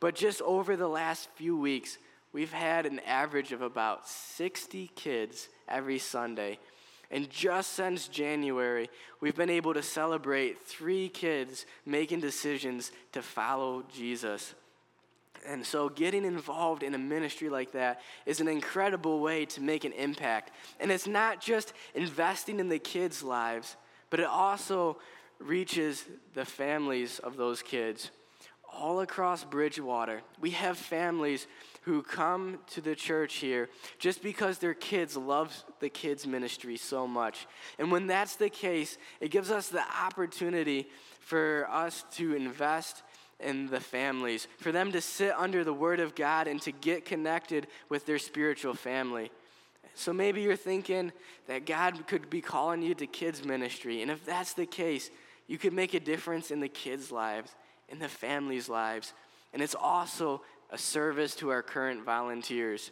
But 0.01 0.15
just 0.15 0.43
over 0.43 0.77
the 0.77 0.89
last 0.89 1.29
few 1.37 1.57
weeks, 1.57 1.99
we've 2.33 2.53
had 2.53 2.87
an 2.87 3.01
average 3.07 3.53
of 3.53 3.63
about 3.63 4.09
60 4.09 4.91
kids 4.97 5.49
every 5.69 5.99
Sunday. 5.99 6.59
And 7.11 7.29
just 7.31 7.75
since 7.75 8.09
January, 8.09 8.89
we've 9.21 9.37
been 9.37 9.51
able 9.51 9.75
to 9.75 9.83
celebrate 9.83 10.63
three 10.67 11.09
kids 11.09 11.67
making 11.85 12.21
decisions 12.21 12.91
to 13.13 13.23
follow 13.23 13.85
Jesus. 13.95 14.55
And 15.47 15.67
so, 15.67 15.89
getting 15.89 16.25
involved 16.25 16.83
in 16.83 16.95
a 16.95 16.99
ministry 16.99 17.49
like 17.49 17.73
that 17.73 18.01
is 18.27 18.41
an 18.41 18.49
incredible 18.49 19.21
way 19.21 19.45
to 19.47 19.61
make 19.61 19.85
an 19.85 19.93
impact. 19.93 20.53
And 20.79 20.91
it's 20.91 21.07
not 21.07 21.41
just 21.41 21.73
investing 21.95 22.61
in 22.61 22.69
the 22.69 22.79
kids' 22.79 23.23
lives, 23.23 23.77
but 24.11 24.21
it 24.21 24.27
also 24.27 24.99
reaches 25.39 26.05
the 26.35 26.45
families 26.45 27.19
of 27.19 27.37
those 27.37 27.63
kids. 27.63 28.11
All 28.73 29.01
across 29.01 29.45
Bridgewater, 29.45 30.23
we 30.41 30.51
have 30.51 30.79
families 30.79 31.47
who 31.83 32.03
come 32.03 32.59
to 32.69 32.81
the 32.81 32.95
church 32.95 33.35
here 33.35 33.69
just 33.99 34.23
because 34.23 34.59
their 34.59 34.73
kids 34.73 35.17
love 35.17 35.65
the 35.81 35.89
kids' 35.89 36.27
ministry 36.27 36.77
so 36.77 37.07
much. 37.07 37.47
And 37.79 37.91
when 37.91 38.07
that's 38.07 38.37
the 38.37 38.49
case, 38.49 38.97
it 39.21 39.31
gives 39.31 39.51
us 39.51 39.69
the 39.69 39.83
opportunity 40.03 40.89
for 41.21 41.67
us 41.71 42.05
to 42.13 42.35
invest 42.35 43.03
in 43.43 43.69
the 43.69 43.81
families, 43.81 44.49
for 44.59 44.73
them 44.73 44.93
to 44.93 45.01
sit 45.01 45.33
under 45.37 45.65
the 45.65 45.73
Word 45.73 46.01
of 46.01 46.15
God 46.15 46.49
and 46.49 46.61
to 46.63 46.73
get 46.73 47.05
connected 47.05 47.67
with 47.89 48.07
their 48.07 48.19
spiritual 48.19 48.75
family. 48.75 49.31
So 49.95 50.13
maybe 50.13 50.43
you're 50.43 50.57
thinking 50.57 51.13
that 51.49 51.67
God 51.67 52.07
could 52.07 52.31
be 52.31 52.41
calling 52.41 52.83
you 52.83 52.95
to 52.95 53.07
kids' 53.07 53.45
ministry. 53.45 54.03
And 54.03 54.11
if 54.11 54.25
that's 54.25 54.55
the 54.55 54.67
case, 54.67 55.11
you 55.47 55.59
could 55.59 55.73
make 55.73 55.95
a 55.95 56.01
difference 56.01 56.51
in 56.51 56.61
the 56.61 56.69
kids' 56.69 57.13
lives, 57.13 57.55
in 57.89 57.99
the 57.99 58.09
families' 58.09 58.69
lives. 58.69 59.13
And 59.53 59.63
it's 59.63 59.75
also 59.75 60.43
a 60.71 60.79
service 60.79 61.35
to 61.37 61.51
our 61.51 61.63
current 61.63 62.05
volunteers. 62.05 62.91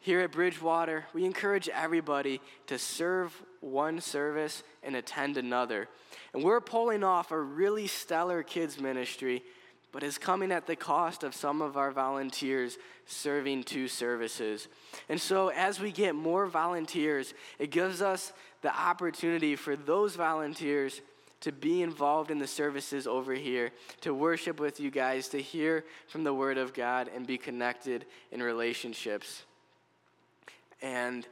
Here 0.00 0.20
at 0.20 0.32
Bridgewater, 0.32 1.06
we 1.14 1.24
encourage 1.24 1.68
everybody 1.68 2.40
to 2.66 2.78
serve 2.78 3.40
one 3.60 4.00
service 4.00 4.62
and 4.82 4.96
attend 4.96 5.36
another. 5.36 5.88
And 6.34 6.42
we're 6.42 6.60
pulling 6.60 7.04
off 7.04 7.30
a 7.30 7.40
really 7.40 7.86
stellar 7.86 8.42
kids' 8.42 8.80
ministry 8.80 9.42
but 9.92 10.02
is 10.02 10.18
coming 10.18 10.52
at 10.52 10.66
the 10.66 10.76
cost 10.76 11.24
of 11.24 11.34
some 11.34 11.60
of 11.60 11.76
our 11.76 11.90
volunteers 11.90 12.78
serving 13.06 13.64
two 13.64 13.88
services. 13.88 14.68
And 15.08 15.20
so, 15.20 15.48
as 15.48 15.80
we 15.80 15.90
get 15.90 16.14
more 16.14 16.46
volunteers, 16.46 17.34
it 17.58 17.70
gives 17.70 18.00
us 18.00 18.32
the 18.62 18.74
opportunity 18.74 19.56
for 19.56 19.76
those 19.76 20.16
volunteers 20.16 21.00
to 21.40 21.52
be 21.52 21.82
involved 21.82 22.30
in 22.30 22.38
the 22.38 22.46
services 22.46 23.06
over 23.06 23.32
here, 23.32 23.70
to 24.02 24.12
worship 24.12 24.60
with 24.60 24.78
you 24.78 24.90
guys, 24.90 25.28
to 25.28 25.40
hear 25.40 25.84
from 26.06 26.22
the 26.22 26.34
Word 26.34 26.58
of 26.58 26.74
God, 26.74 27.10
and 27.14 27.26
be 27.26 27.38
connected 27.38 28.04
in 28.30 28.42
relationships. 28.42 29.42
And 30.82 31.26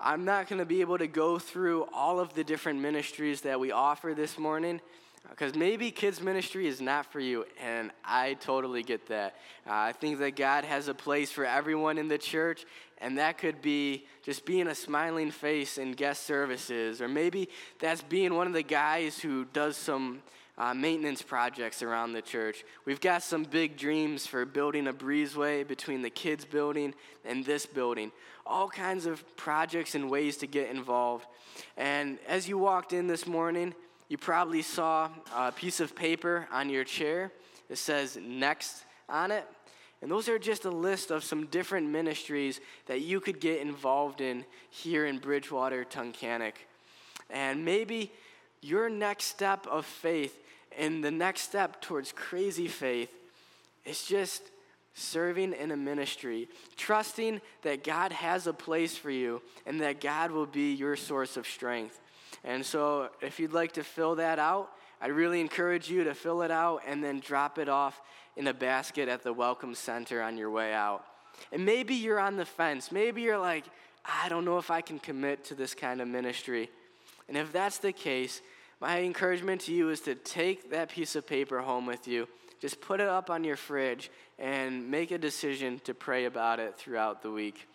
I'm 0.00 0.24
not 0.24 0.48
going 0.48 0.60
to 0.60 0.64
be 0.64 0.80
able 0.80 0.96
to 0.96 1.06
go 1.06 1.38
through 1.38 1.86
all 1.92 2.20
of 2.20 2.34
the 2.34 2.42
different 2.42 2.80
ministries 2.80 3.42
that 3.42 3.60
we 3.60 3.70
offer 3.70 4.14
this 4.14 4.38
morning. 4.38 4.80
Because 5.28 5.54
maybe 5.54 5.90
kids' 5.90 6.20
ministry 6.20 6.66
is 6.66 6.80
not 6.80 7.12
for 7.12 7.20
you, 7.20 7.44
and 7.62 7.90
I 8.04 8.34
totally 8.34 8.82
get 8.82 9.06
that. 9.08 9.36
Uh, 9.66 9.72
I 9.72 9.92
think 9.92 10.18
that 10.18 10.34
God 10.34 10.64
has 10.64 10.88
a 10.88 10.94
place 10.94 11.30
for 11.30 11.44
everyone 11.44 11.98
in 11.98 12.08
the 12.08 12.18
church, 12.18 12.64
and 12.98 13.18
that 13.18 13.38
could 13.38 13.60
be 13.60 14.06
just 14.22 14.44
being 14.46 14.66
a 14.66 14.74
smiling 14.74 15.30
face 15.30 15.78
in 15.78 15.92
guest 15.92 16.24
services, 16.24 17.00
or 17.00 17.08
maybe 17.08 17.48
that's 17.78 18.02
being 18.02 18.34
one 18.34 18.46
of 18.46 18.54
the 18.54 18.62
guys 18.62 19.18
who 19.18 19.44
does 19.52 19.76
some 19.76 20.22
uh, 20.58 20.74
maintenance 20.74 21.22
projects 21.22 21.82
around 21.82 22.12
the 22.12 22.20
church. 22.20 22.64
We've 22.84 23.00
got 23.00 23.22
some 23.22 23.44
big 23.44 23.76
dreams 23.76 24.26
for 24.26 24.44
building 24.44 24.88
a 24.88 24.92
breezeway 24.92 25.66
between 25.66 26.02
the 26.02 26.10
kids' 26.10 26.44
building 26.44 26.94
and 27.24 27.44
this 27.44 27.64
building. 27.64 28.12
All 28.44 28.68
kinds 28.68 29.06
of 29.06 29.24
projects 29.36 29.94
and 29.94 30.10
ways 30.10 30.36
to 30.38 30.46
get 30.46 30.70
involved. 30.70 31.26
And 31.76 32.18
as 32.28 32.48
you 32.48 32.58
walked 32.58 32.92
in 32.92 33.06
this 33.06 33.26
morning, 33.26 33.74
you 34.10 34.18
probably 34.18 34.60
saw 34.60 35.08
a 35.34 35.52
piece 35.52 35.78
of 35.78 35.94
paper 35.94 36.48
on 36.52 36.68
your 36.68 36.82
chair 36.82 37.30
that 37.68 37.76
says 37.76 38.18
next 38.20 38.82
on 39.08 39.30
it. 39.30 39.46
And 40.02 40.10
those 40.10 40.28
are 40.28 40.38
just 40.38 40.64
a 40.64 40.70
list 40.70 41.12
of 41.12 41.22
some 41.22 41.46
different 41.46 41.88
ministries 41.88 42.60
that 42.86 43.02
you 43.02 43.20
could 43.20 43.40
get 43.40 43.60
involved 43.60 44.20
in 44.20 44.44
here 44.68 45.06
in 45.06 45.18
Bridgewater, 45.18 45.84
Tunkhannock. 45.84 46.54
And 47.30 47.64
maybe 47.64 48.10
your 48.60 48.90
next 48.90 49.26
step 49.26 49.64
of 49.68 49.86
faith 49.86 50.36
and 50.76 51.04
the 51.04 51.12
next 51.12 51.42
step 51.42 51.80
towards 51.80 52.10
crazy 52.10 52.66
faith 52.66 53.12
is 53.84 54.04
just 54.04 54.42
serving 54.94 55.52
in 55.52 55.70
a 55.70 55.76
ministry, 55.76 56.48
trusting 56.76 57.40
that 57.62 57.84
God 57.84 58.10
has 58.10 58.48
a 58.48 58.52
place 58.52 58.96
for 58.96 59.10
you 59.10 59.40
and 59.66 59.80
that 59.80 60.00
God 60.00 60.32
will 60.32 60.46
be 60.46 60.74
your 60.74 60.96
source 60.96 61.36
of 61.36 61.46
strength. 61.46 62.00
And 62.44 62.64
so, 62.64 63.10
if 63.20 63.38
you'd 63.38 63.52
like 63.52 63.72
to 63.72 63.84
fill 63.84 64.14
that 64.16 64.38
out, 64.38 64.70
I 65.00 65.08
really 65.08 65.40
encourage 65.40 65.90
you 65.90 66.04
to 66.04 66.14
fill 66.14 66.42
it 66.42 66.50
out 66.50 66.82
and 66.86 67.02
then 67.02 67.20
drop 67.20 67.58
it 67.58 67.68
off 67.68 68.00
in 68.36 68.46
a 68.46 68.54
basket 68.54 69.08
at 69.08 69.22
the 69.22 69.32
Welcome 69.32 69.74
Center 69.74 70.22
on 70.22 70.36
your 70.36 70.50
way 70.50 70.72
out. 70.72 71.04
And 71.52 71.64
maybe 71.64 71.94
you're 71.94 72.20
on 72.20 72.36
the 72.36 72.44
fence. 72.44 72.92
Maybe 72.92 73.22
you're 73.22 73.38
like, 73.38 73.64
I 74.04 74.28
don't 74.28 74.44
know 74.44 74.58
if 74.58 74.70
I 74.70 74.80
can 74.80 74.98
commit 74.98 75.44
to 75.44 75.54
this 75.54 75.74
kind 75.74 76.00
of 76.00 76.08
ministry. 76.08 76.70
And 77.28 77.36
if 77.36 77.52
that's 77.52 77.78
the 77.78 77.92
case, 77.92 78.42
my 78.80 79.00
encouragement 79.00 79.62
to 79.62 79.74
you 79.74 79.90
is 79.90 80.00
to 80.02 80.14
take 80.14 80.70
that 80.70 80.88
piece 80.88 81.16
of 81.16 81.26
paper 81.26 81.60
home 81.60 81.86
with 81.86 82.08
you. 82.08 82.28
Just 82.60 82.80
put 82.80 83.00
it 83.00 83.08
up 83.08 83.30
on 83.30 83.44
your 83.44 83.56
fridge 83.56 84.10
and 84.38 84.90
make 84.90 85.10
a 85.10 85.18
decision 85.18 85.80
to 85.84 85.94
pray 85.94 86.26
about 86.26 86.60
it 86.60 86.76
throughout 86.76 87.22
the 87.22 87.30
week. 87.30 87.66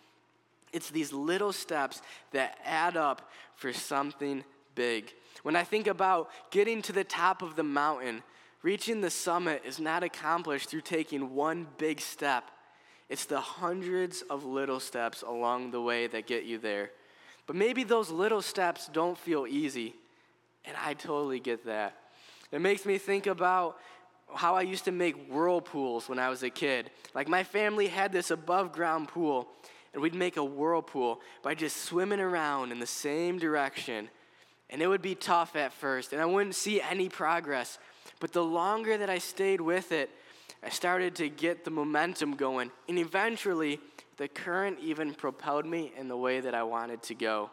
It's 0.72 0.90
these 0.90 1.12
little 1.12 1.52
steps 1.52 2.02
that 2.32 2.58
add 2.64 2.96
up 2.96 3.30
for 3.54 3.72
something 3.72 4.44
big. 4.76 5.12
When 5.42 5.56
I 5.56 5.64
think 5.64 5.88
about 5.88 6.30
getting 6.52 6.80
to 6.82 6.92
the 6.92 7.02
top 7.02 7.42
of 7.42 7.56
the 7.56 7.64
mountain, 7.64 8.22
reaching 8.62 9.00
the 9.00 9.10
summit 9.10 9.62
is 9.66 9.80
not 9.80 10.04
accomplished 10.04 10.70
through 10.70 10.82
taking 10.82 11.34
one 11.34 11.66
big 11.78 12.00
step. 12.00 12.50
It's 13.08 13.24
the 13.24 13.40
hundreds 13.40 14.22
of 14.22 14.44
little 14.44 14.78
steps 14.78 15.22
along 15.22 15.72
the 15.72 15.82
way 15.82 16.06
that 16.06 16.26
get 16.26 16.44
you 16.44 16.58
there. 16.58 16.90
But 17.46 17.56
maybe 17.56 17.82
those 17.84 18.10
little 18.10 18.42
steps 18.42 18.88
don't 18.92 19.16
feel 19.18 19.46
easy, 19.46 19.94
and 20.64 20.76
I 20.84 20.94
totally 20.94 21.40
get 21.40 21.64
that. 21.66 21.94
It 22.50 22.60
makes 22.60 22.84
me 22.84 22.98
think 22.98 23.26
about 23.26 23.78
how 24.34 24.56
I 24.56 24.62
used 24.62 24.84
to 24.86 24.92
make 24.92 25.28
whirlpools 25.28 26.08
when 26.08 26.18
I 26.18 26.28
was 26.28 26.42
a 26.42 26.50
kid. 26.50 26.90
Like 27.14 27.28
my 27.28 27.44
family 27.44 27.86
had 27.86 28.12
this 28.12 28.30
above 28.32 28.72
ground 28.72 29.08
pool, 29.08 29.48
and 29.92 30.02
we'd 30.02 30.14
make 30.14 30.36
a 30.36 30.44
whirlpool 30.44 31.20
by 31.42 31.54
just 31.54 31.76
swimming 31.76 32.20
around 32.20 32.72
in 32.72 32.80
the 32.80 32.86
same 32.86 33.38
direction. 33.38 34.08
And 34.68 34.82
it 34.82 34.88
would 34.88 35.02
be 35.02 35.14
tough 35.14 35.54
at 35.54 35.72
first, 35.72 36.12
and 36.12 36.20
I 36.20 36.26
wouldn't 36.26 36.54
see 36.54 36.80
any 36.80 37.08
progress. 37.08 37.78
But 38.18 38.32
the 38.32 38.44
longer 38.44 38.98
that 38.98 39.10
I 39.10 39.18
stayed 39.18 39.60
with 39.60 39.92
it, 39.92 40.10
I 40.62 40.70
started 40.70 41.14
to 41.16 41.28
get 41.28 41.64
the 41.64 41.70
momentum 41.70 42.34
going. 42.34 42.70
And 42.88 42.98
eventually, 42.98 43.78
the 44.16 44.28
current 44.28 44.78
even 44.80 45.14
propelled 45.14 45.66
me 45.66 45.92
in 45.96 46.08
the 46.08 46.16
way 46.16 46.40
that 46.40 46.54
I 46.54 46.62
wanted 46.62 47.02
to 47.04 47.14
go. 47.14 47.50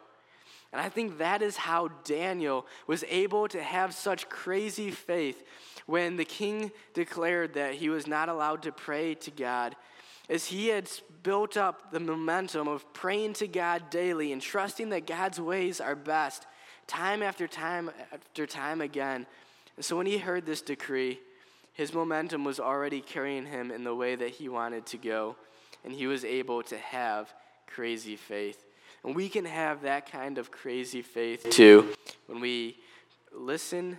And 0.72 0.80
I 0.80 0.88
think 0.88 1.18
that 1.18 1.40
is 1.40 1.56
how 1.56 1.88
Daniel 2.02 2.66
was 2.88 3.04
able 3.08 3.46
to 3.48 3.62
have 3.62 3.94
such 3.94 4.28
crazy 4.28 4.90
faith 4.90 5.44
when 5.86 6.16
the 6.16 6.24
king 6.24 6.72
declared 6.94 7.54
that 7.54 7.74
he 7.74 7.88
was 7.88 8.08
not 8.08 8.28
allowed 8.28 8.62
to 8.62 8.72
pray 8.72 9.14
to 9.14 9.30
God 9.30 9.76
as 10.28 10.46
he 10.46 10.68
had 10.68 10.90
built 11.22 11.56
up 11.56 11.92
the 11.92 12.00
momentum 12.00 12.66
of 12.66 12.92
praying 12.92 13.34
to 13.34 13.46
God 13.46 13.90
daily 13.90 14.32
and 14.32 14.40
trusting 14.40 14.88
that 14.90 15.06
God's 15.06 15.40
ways 15.40 15.80
are 15.80 15.94
best, 15.94 16.46
time 16.86 17.22
after 17.22 17.46
time 17.46 17.90
after 18.12 18.46
time 18.46 18.80
again. 18.80 19.26
And 19.76 19.84
so 19.84 19.96
when 19.96 20.06
he 20.06 20.18
heard 20.18 20.46
this 20.46 20.62
decree, 20.62 21.20
his 21.72 21.92
momentum 21.92 22.44
was 22.44 22.60
already 22.60 23.00
carrying 23.00 23.46
him 23.46 23.70
in 23.70 23.84
the 23.84 23.94
way 23.94 24.14
that 24.14 24.30
he 24.30 24.48
wanted 24.48 24.86
to 24.86 24.96
go, 24.96 25.36
and 25.84 25.92
he 25.92 26.06
was 26.06 26.24
able 26.24 26.62
to 26.64 26.78
have 26.78 27.32
crazy 27.66 28.16
faith. 28.16 28.64
And 29.02 29.14
we 29.14 29.28
can 29.28 29.44
have 29.44 29.82
that 29.82 30.10
kind 30.10 30.38
of 30.38 30.50
crazy 30.50 31.02
faith 31.02 31.50
too 31.50 31.94
when 32.26 32.40
we 32.40 32.78
listen 33.32 33.98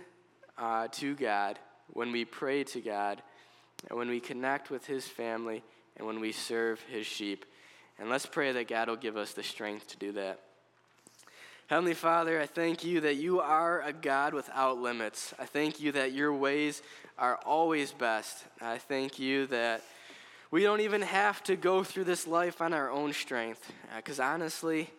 uh, 0.58 0.88
to 0.92 1.14
God, 1.14 1.58
when 1.92 2.10
we 2.12 2.24
pray 2.24 2.64
to 2.64 2.80
God, 2.80 3.22
and 3.88 3.98
when 3.98 4.08
we 4.08 4.20
connect 4.20 4.70
with 4.70 4.86
his 4.86 5.06
family 5.06 5.62
and 5.96 6.06
when 6.06 6.20
we 6.20 6.32
serve 6.32 6.80
his 6.82 7.06
sheep. 7.06 7.44
And 7.98 8.08
let's 8.08 8.26
pray 8.26 8.52
that 8.52 8.68
God 8.68 8.88
will 8.88 8.96
give 8.96 9.16
us 9.16 9.32
the 9.32 9.42
strength 9.42 9.88
to 9.88 9.96
do 9.96 10.12
that. 10.12 10.40
Heavenly 11.68 11.94
Father, 11.94 12.40
I 12.40 12.46
thank 12.46 12.84
you 12.84 13.00
that 13.00 13.16
you 13.16 13.40
are 13.40 13.82
a 13.82 13.92
God 13.92 14.34
without 14.34 14.78
limits. 14.78 15.34
I 15.36 15.46
thank 15.46 15.80
you 15.80 15.90
that 15.92 16.12
your 16.12 16.32
ways 16.32 16.80
are 17.18 17.40
always 17.44 17.90
best. 17.90 18.44
I 18.60 18.78
thank 18.78 19.18
you 19.18 19.48
that 19.48 19.82
we 20.52 20.62
don't 20.62 20.80
even 20.80 21.02
have 21.02 21.42
to 21.42 21.56
go 21.56 21.82
through 21.82 22.04
this 22.04 22.24
life 22.24 22.62
on 22.62 22.72
our 22.72 22.88
own 22.88 23.12
strength, 23.12 23.72
because 23.96 24.20
uh, 24.20 24.24
honestly, 24.26 24.90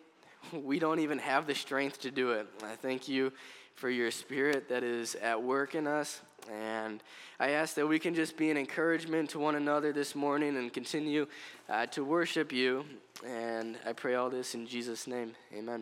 we 0.52 0.78
don't 0.78 0.98
even 0.98 1.18
have 1.20 1.46
the 1.46 1.54
strength 1.54 2.02
to 2.02 2.10
do 2.10 2.32
it. 2.32 2.46
I 2.62 2.76
thank 2.76 3.08
you 3.08 3.32
for 3.74 3.88
your 3.88 4.10
spirit 4.10 4.68
that 4.68 4.82
is 4.82 5.14
at 5.14 5.42
work 5.42 5.74
in 5.74 5.86
us. 5.86 6.20
And 6.52 7.02
I 7.40 7.50
ask 7.50 7.76
that 7.76 7.86
we 7.86 7.98
can 7.98 8.14
just 8.14 8.36
be 8.36 8.50
an 8.50 8.58
encouragement 8.58 9.30
to 9.30 9.38
one 9.38 9.54
another 9.54 9.90
this 9.90 10.14
morning 10.14 10.58
and 10.58 10.70
continue 10.70 11.28
uh, 11.70 11.86
to 11.86 12.04
worship 12.04 12.52
you. 12.52 12.84
And 13.26 13.78
I 13.86 13.94
pray 13.94 14.16
all 14.16 14.28
this 14.28 14.54
in 14.54 14.66
Jesus' 14.66 15.06
name. 15.06 15.32
Amen. 15.54 15.76